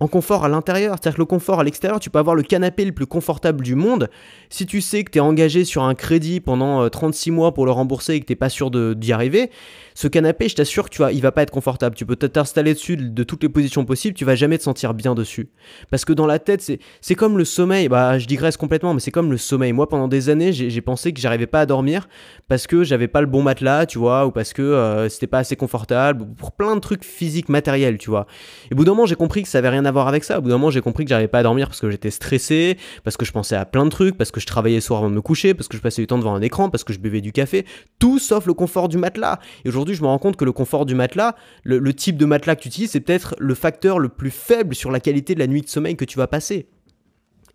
en 0.00 0.08
confort 0.08 0.44
à 0.44 0.48
l'intérieur. 0.48 0.94
C'est-à-dire 0.94 1.16
que 1.16 1.20
le 1.20 1.26
confort 1.26 1.60
à 1.60 1.64
l'extérieur, 1.64 2.00
tu 2.00 2.10
peux 2.10 2.18
avoir 2.18 2.34
le 2.34 2.42
canapé 2.42 2.84
le 2.84 2.92
plus 2.92 3.06
confortable 3.06 3.62
du 3.62 3.74
monde. 3.74 4.08
Si 4.48 4.66
tu 4.66 4.80
sais 4.80 5.04
que 5.04 5.10
tu 5.10 5.18
es 5.18 5.20
engagé 5.20 5.64
sur 5.64 5.82
un 5.84 5.94
crédit 5.94 6.40
pendant 6.40 6.88
36 6.88 7.30
euh, 7.30 7.32
mois 7.34 7.54
pour 7.54 7.66
le 7.66 7.72
rembourser 7.72 8.14
et 8.14 8.20
que 8.20 8.26
tu 8.26 8.34
pas 8.34 8.48
sûr 8.48 8.70
d'y 8.70 9.12
arriver, 9.12 9.50
ce 9.94 10.08
canapé, 10.08 10.48
je 10.48 10.54
t'assure 10.54 10.88
que 10.88 10.94
tu 10.94 11.02
vas, 11.02 11.12
il 11.12 11.20
va 11.20 11.32
pas 11.32 11.42
être 11.42 11.50
confortable. 11.50 11.94
Tu 11.94 12.06
peux 12.06 12.16
t'installer 12.16 12.72
dessus 12.72 12.96
de 12.96 13.22
toutes 13.22 13.42
les 13.42 13.50
positions 13.50 13.84
possibles, 13.84 14.14
tu 14.14 14.24
vas 14.24 14.34
jamais 14.34 14.56
te 14.56 14.62
sentir 14.62 14.94
bien 14.94 15.14
dessus. 15.14 15.50
Parce 15.90 16.06
que 16.06 16.14
dans 16.14 16.26
la 16.26 16.38
tête, 16.38 16.62
c'est 17.00 17.14
comme 17.14 17.36
le 17.36 17.44
sommeil. 17.44 17.88
Bah, 17.88 18.18
je 18.18 18.26
digresse 18.26 18.56
complètement, 18.56 18.94
mais 18.94 19.00
c'est 19.00 19.10
comme 19.10 19.30
le 19.30 19.36
sommeil. 19.36 19.72
Moi, 19.72 19.88
pendant 19.88 20.08
des 20.08 20.30
années, 20.30 20.52
j'ai 20.52 20.80
pensé 20.80 21.12
que 21.12 21.20
j'arrivais 21.20 21.46
pas 21.46 21.60
à 21.60 21.66
dormir 21.66 22.08
parce 22.48 22.66
que 22.66 22.82
j'avais 22.82 23.08
pas 23.08 23.20
le 23.20 23.26
bon 23.26 23.42
matelas, 23.42 23.84
tu 23.84 23.98
vois, 23.98 24.26
ou 24.26 24.30
parce 24.30 24.54
que 24.54 24.62
euh, 24.62 25.08
c'était 25.10 25.26
pas 25.26 25.38
assez 25.38 25.56
confortable, 25.56 26.26
pour 26.36 26.52
plein 26.52 26.74
de 26.74 26.80
trucs 26.80 27.04
physiques, 27.04 27.48
matériels, 27.48 27.98
tu 27.98 28.08
vois. 28.08 28.26
Et 28.70 28.74
au 28.74 28.76
bout 28.76 28.84
d'un 28.84 28.92
moment, 28.92 29.06
j'ai 29.06 29.16
compris 29.16 29.42
que 29.42 29.48
ça 29.48 29.58
avait 29.58 29.68
rien 29.68 29.84
à 29.84 29.89
voir 29.90 30.08
avec 30.08 30.24
ça. 30.24 30.38
Au 30.38 30.42
bout 30.42 30.48
d'un 30.48 30.56
moment, 30.56 30.70
j'ai 30.70 30.80
compris 30.80 31.04
que 31.04 31.10
j'arrivais 31.10 31.28
pas 31.28 31.40
à 31.40 31.42
dormir 31.42 31.68
parce 31.68 31.80
que 31.80 31.90
j'étais 31.90 32.10
stressé, 32.10 32.76
parce 33.04 33.16
que 33.16 33.24
je 33.24 33.32
pensais 33.32 33.56
à 33.56 33.64
plein 33.64 33.84
de 33.84 33.90
trucs, 33.90 34.16
parce 34.16 34.30
que 34.30 34.40
je 34.40 34.46
travaillais 34.46 34.80
soir 34.80 35.00
avant 35.00 35.10
de 35.10 35.14
me 35.14 35.22
coucher, 35.22 35.54
parce 35.54 35.68
que 35.68 35.76
je 35.76 35.82
passais 35.82 36.02
du 36.02 36.06
temps 36.06 36.18
devant 36.18 36.34
un 36.34 36.42
écran, 36.42 36.70
parce 36.70 36.84
que 36.84 36.92
je 36.92 36.98
buvais 36.98 37.20
du 37.20 37.32
café. 37.32 37.64
Tout 37.98 38.18
sauf 38.18 38.46
le 38.46 38.54
confort 38.54 38.88
du 38.88 38.98
matelas. 38.98 39.38
Et 39.64 39.68
aujourd'hui, 39.68 39.94
je 39.94 40.02
me 40.02 40.06
rends 40.06 40.18
compte 40.18 40.36
que 40.36 40.44
le 40.44 40.52
confort 40.52 40.86
du 40.86 40.94
matelas, 40.94 41.34
le, 41.64 41.92
type 41.92 42.16
de 42.16 42.24
matelas 42.24 42.56
que 42.56 42.62
tu 42.62 42.68
utilises, 42.68 42.90
c'est 42.90 43.00
peut-être 43.00 43.34
le 43.38 43.54
facteur 43.54 43.98
le 43.98 44.08
plus 44.08 44.30
faible 44.30 44.74
sur 44.74 44.90
la 44.90 45.00
qualité 45.00 45.34
de 45.34 45.40
la 45.40 45.46
nuit 45.46 45.62
de 45.62 45.68
sommeil 45.68 45.96
que 45.96 46.04
tu 46.04 46.18
vas 46.18 46.26
passer. 46.26 46.66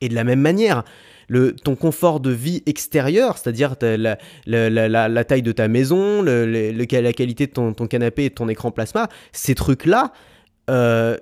Et 0.02 0.10
de 0.10 0.16
la 0.16 0.24
même 0.24 0.42
manière, 0.42 0.84
le, 1.28 1.56
ton 1.56 1.76
confort 1.76 2.20
de 2.20 2.32
vie 2.32 2.62
extérieur, 2.66 3.38
c'est-à-dire 3.38 3.76
la, 3.82 5.24
taille 5.24 5.42
de 5.42 5.52
ta 5.52 5.68
maison, 5.68 6.22
le, 6.22 6.72
la 6.72 7.14
qualité 7.14 7.48
de 7.48 7.52
ton, 7.52 7.74
ton, 7.74 7.88
canapé 7.88 8.26
et 8.26 8.30
de 8.30 8.36
ton 8.36 8.50
écran 8.50 8.72
plasma, 8.72 9.08
ces 9.32 9.56
trucs-là, 9.56 10.12
euh, 10.70 11.18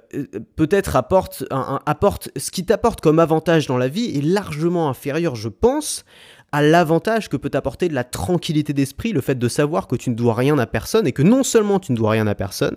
peut-être 0.55 0.95
apporte, 0.95 1.43
ce 2.37 2.51
qui 2.51 2.65
t'apporte 2.65 3.01
comme 3.01 3.19
avantage 3.19 3.67
dans 3.67 3.77
la 3.77 3.87
vie 3.87 4.17
est 4.17 4.23
largement 4.23 4.89
inférieur, 4.89 5.35
je 5.35 5.49
pense, 5.49 6.05
à 6.53 6.61
l'avantage 6.61 7.29
que 7.29 7.35
peut 7.35 7.49
t'apporter 7.49 7.89
de 7.89 7.95
la 7.95 8.03
tranquillité 8.03 8.73
d'esprit, 8.73 9.11
le 9.11 9.21
fait 9.21 9.37
de 9.37 9.47
savoir 9.47 9.87
que 9.87 9.95
tu 9.95 10.11
ne 10.11 10.15
dois 10.15 10.35
rien 10.35 10.57
à 10.59 10.67
personne 10.67 11.07
et 11.07 11.11
que 11.11 11.23
non 11.23 11.41
seulement 11.41 11.79
tu 11.79 11.91
ne 11.91 11.97
dois 11.97 12.11
rien 12.11 12.27
à 12.27 12.35
personne, 12.35 12.75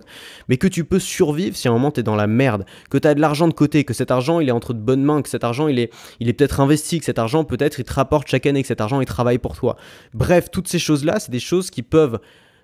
mais 0.49 0.57
que 0.57 0.67
tu 0.67 0.83
peux 0.83 0.97
survivre 0.97 1.55
si 1.55 1.67
à 1.67 1.71
un 1.71 1.75
moment 1.75 1.91
tu 1.91 1.99
es 1.99 2.03
dans 2.03 2.15
la 2.15 2.25
merde, 2.25 2.65
que 2.89 2.97
tu 2.97 3.07
as 3.07 3.13
de 3.13 3.21
l'argent 3.21 3.47
de 3.47 3.53
côté, 3.53 3.83
que 3.83 3.93
cet 3.93 4.09
argent 4.09 4.39
il 4.39 4.49
est 4.49 4.51
entre 4.51 4.73
de 4.73 4.79
bonnes 4.79 5.03
mains, 5.03 5.21
que 5.21 5.29
cet 5.29 5.43
argent 5.43 5.67
il 5.67 5.77
est, 5.77 5.93
il 6.19 6.27
est 6.27 6.33
peut-être 6.33 6.59
investi, 6.59 6.97
que 6.97 7.05
cet 7.05 7.19
argent 7.19 7.43
peut-être 7.43 7.79
il 7.79 7.85
te 7.85 7.93
rapporte 7.93 8.27
chaque 8.27 8.47
année, 8.47 8.63
que 8.63 8.67
cet 8.67 8.81
argent 8.81 8.99
il 8.99 9.05
travaille 9.05 9.37
pour 9.37 9.55
toi. 9.55 9.77
Bref, 10.15 10.49
toutes 10.51 10.67
ces 10.67 10.79
choses-là, 10.79 11.19
c'est 11.19 11.31
des 11.31 11.39
choses 11.39 11.69
qui 11.69 11.83
peuvent 11.83 12.19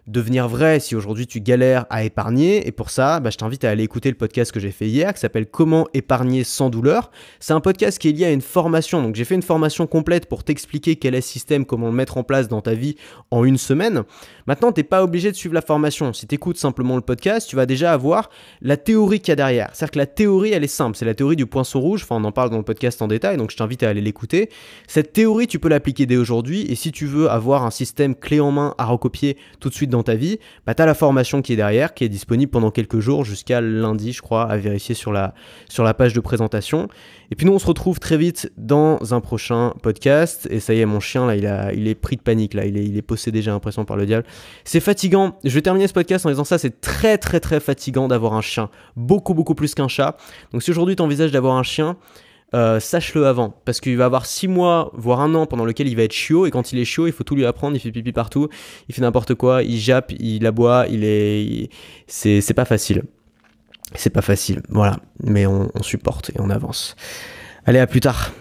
devenir 0.07 0.47
vrai 0.47 0.79
si 0.79 0.95
aujourd'hui 0.95 1.27
tu 1.27 1.39
galères 1.39 1.85
à 1.89 2.03
épargner. 2.03 2.67
Et 2.67 2.71
pour 2.71 2.89
ça, 2.89 3.19
bah, 3.19 3.29
je 3.29 3.37
t'invite 3.37 3.63
à 3.63 3.69
aller 3.69 3.83
écouter 3.83 4.09
le 4.09 4.15
podcast 4.15 4.51
que 4.51 4.59
j'ai 4.59 4.71
fait 4.71 4.87
hier 4.87 5.13
qui 5.13 5.19
s'appelle 5.19 5.45
Comment 5.45 5.87
épargner 5.93 6.43
sans 6.43 6.69
douleur. 6.69 7.11
C'est 7.39 7.53
un 7.53 7.61
podcast 7.61 7.99
qui 7.99 8.09
est 8.09 8.11
lié 8.11 8.25
à 8.25 8.31
une 8.31 8.41
formation. 8.41 9.01
Donc 9.01 9.15
j'ai 9.15 9.25
fait 9.25 9.35
une 9.35 9.41
formation 9.41 9.87
complète 9.87 10.27
pour 10.27 10.43
t'expliquer 10.43 10.95
quel 10.95 11.13
est 11.13 11.17
le 11.17 11.21
système, 11.21 11.65
comment 11.65 11.87
le 11.87 11.93
mettre 11.93 12.17
en 12.17 12.23
place 12.23 12.47
dans 12.47 12.61
ta 12.61 12.73
vie 12.73 12.95
en 13.31 13.43
une 13.43 13.57
semaine. 13.57 14.03
Maintenant, 14.47 14.71
tu 14.71 14.79
n'es 14.79 14.83
pas 14.83 15.03
obligé 15.03 15.31
de 15.31 15.35
suivre 15.35 15.55
la 15.55 15.61
formation. 15.61 16.11
Si 16.11 16.27
tu 16.27 16.35
écoutes 16.35 16.57
simplement 16.57 16.95
le 16.95 17.01
podcast, 17.01 17.47
tu 17.49 17.55
vas 17.55 17.65
déjà 17.65 17.93
avoir 17.93 18.29
la 18.61 18.77
théorie 18.77 19.19
qu'il 19.19 19.29
y 19.29 19.33
a 19.33 19.35
derrière. 19.35 19.69
C'est-à-dire 19.73 19.91
que 19.91 19.99
la 19.99 20.05
théorie, 20.05 20.51
elle 20.51 20.63
est 20.63 20.67
simple. 20.67 20.97
C'est 20.97 21.05
la 21.05 21.13
théorie 21.13 21.35
du 21.35 21.45
poinçon 21.45 21.79
rouge. 21.79 22.01
Enfin, 22.03 22.17
on 22.17 22.23
en 22.25 22.31
parle 22.31 22.49
dans 22.49 22.57
le 22.57 22.63
podcast 22.63 23.01
en 23.01 23.07
détail, 23.07 23.37
donc 23.37 23.51
je 23.51 23.57
t'invite 23.57 23.83
à 23.83 23.89
aller 23.89 24.01
l'écouter. 24.01 24.49
Cette 24.87 25.13
théorie, 25.13 25.47
tu 25.47 25.59
peux 25.59 25.69
l'appliquer 25.69 26.05
dès 26.05 26.17
aujourd'hui. 26.17 26.65
Et 26.69 26.75
si 26.75 26.91
tu 26.91 27.05
veux 27.05 27.29
avoir 27.29 27.63
un 27.63 27.71
système 27.71 28.15
clé 28.15 28.39
en 28.39 28.51
main 28.51 28.75
à 28.77 28.85
recopier 28.85 29.37
tout 29.59 29.69
de 29.69 29.73
suite 29.73 29.92
dans 29.93 30.03
ta 30.03 30.15
vie, 30.15 30.39
bah, 30.65 30.73
tu 30.73 30.81
as 30.81 30.85
la 30.85 30.93
formation 30.93 31.41
qui 31.41 31.53
est 31.53 31.55
derrière, 31.55 31.93
qui 31.93 32.03
est 32.03 32.09
disponible 32.09 32.51
pendant 32.51 32.71
quelques 32.71 32.99
jours 32.99 33.23
jusqu'à 33.23 33.61
lundi, 33.61 34.11
je 34.11 34.21
crois, 34.21 34.43
à 34.43 34.57
vérifier 34.57 34.95
sur 34.95 35.11
la, 35.11 35.33
sur 35.69 35.83
la 35.83 35.93
page 35.93 36.13
de 36.13 36.19
présentation. 36.19 36.87
Et 37.31 37.35
puis 37.35 37.45
nous, 37.45 37.53
on 37.53 37.59
se 37.59 37.65
retrouve 37.65 37.99
très 37.99 38.17
vite 38.17 38.51
dans 38.57 39.13
un 39.13 39.21
prochain 39.21 39.73
podcast. 39.81 40.47
Et 40.51 40.59
ça 40.59 40.73
y 40.73 40.81
est, 40.81 40.85
mon 40.85 40.99
chien, 40.99 41.25
là, 41.25 41.35
il, 41.35 41.47
a, 41.47 41.73
il 41.73 41.87
est 41.87 41.95
pris 41.95 42.15
de 42.15 42.21
panique, 42.21 42.53
là, 42.53 42.65
il 42.65 42.77
est, 42.77 42.85
il 42.85 42.97
est 42.97 43.01
possédé, 43.01 43.41
j'ai 43.41 43.51
l'impression, 43.51 43.85
par 43.85 43.97
le 43.97 44.05
diable. 44.05 44.25
C'est 44.63 44.79
fatigant. 44.79 45.37
Je 45.43 45.49
vais 45.49 45.61
terminer 45.61 45.87
ce 45.87 45.93
podcast 45.93 46.25
en 46.25 46.29
disant 46.29 46.43
ça, 46.43 46.57
c'est 46.57 46.81
très, 46.81 47.17
très, 47.17 47.39
très 47.39 47.59
fatigant 47.59 48.07
d'avoir 48.07 48.33
un 48.33 48.41
chien. 48.41 48.69
Beaucoup, 48.95 49.33
beaucoup 49.33 49.55
plus 49.55 49.73
qu'un 49.73 49.87
chat. 49.87 50.17
Donc 50.51 50.63
si 50.63 50.71
aujourd'hui 50.71 50.95
tu 50.95 51.01
envisages 51.01 51.31
d'avoir 51.31 51.55
un 51.55 51.63
chien, 51.63 51.97
euh, 52.53 52.79
sache-le 52.79 53.25
avant. 53.25 53.53
Parce 53.65 53.81
qu'il 53.81 53.97
va 53.97 54.05
avoir 54.05 54.25
6 54.25 54.47
mois, 54.47 54.91
voire 54.93 55.21
un 55.21 55.33
an 55.35 55.45
pendant 55.45 55.65
lequel 55.65 55.87
il 55.87 55.95
va 55.95 56.03
être 56.03 56.13
chiot. 56.13 56.45
Et 56.45 56.51
quand 56.51 56.71
il 56.71 56.79
est 56.79 56.85
chiot, 56.85 57.07
il 57.07 57.13
faut 57.13 57.23
tout 57.23 57.35
lui 57.35 57.45
apprendre. 57.45 57.75
Il 57.75 57.79
fait 57.79 57.91
pipi 57.91 58.11
partout. 58.11 58.49
Il 58.89 58.95
fait 58.95 59.01
n'importe 59.01 59.35
quoi. 59.35 59.63
Il 59.63 59.77
jappe, 59.77 60.11
il 60.19 60.45
aboie. 60.45 60.85
Il 60.89 61.03
est. 61.03 61.69
C'est 62.07 62.53
pas 62.53 62.65
facile. 62.65 63.03
C'est 63.95 64.09
pas 64.09 64.21
facile. 64.21 64.61
Voilà. 64.69 64.97
Mais 65.21 65.45
on, 65.45 65.69
on 65.73 65.83
supporte 65.83 66.31
et 66.31 66.39
on 66.39 66.49
avance. 66.49 66.95
Allez, 67.65 67.79
à 67.79 67.87
plus 67.87 68.01
tard. 68.01 68.31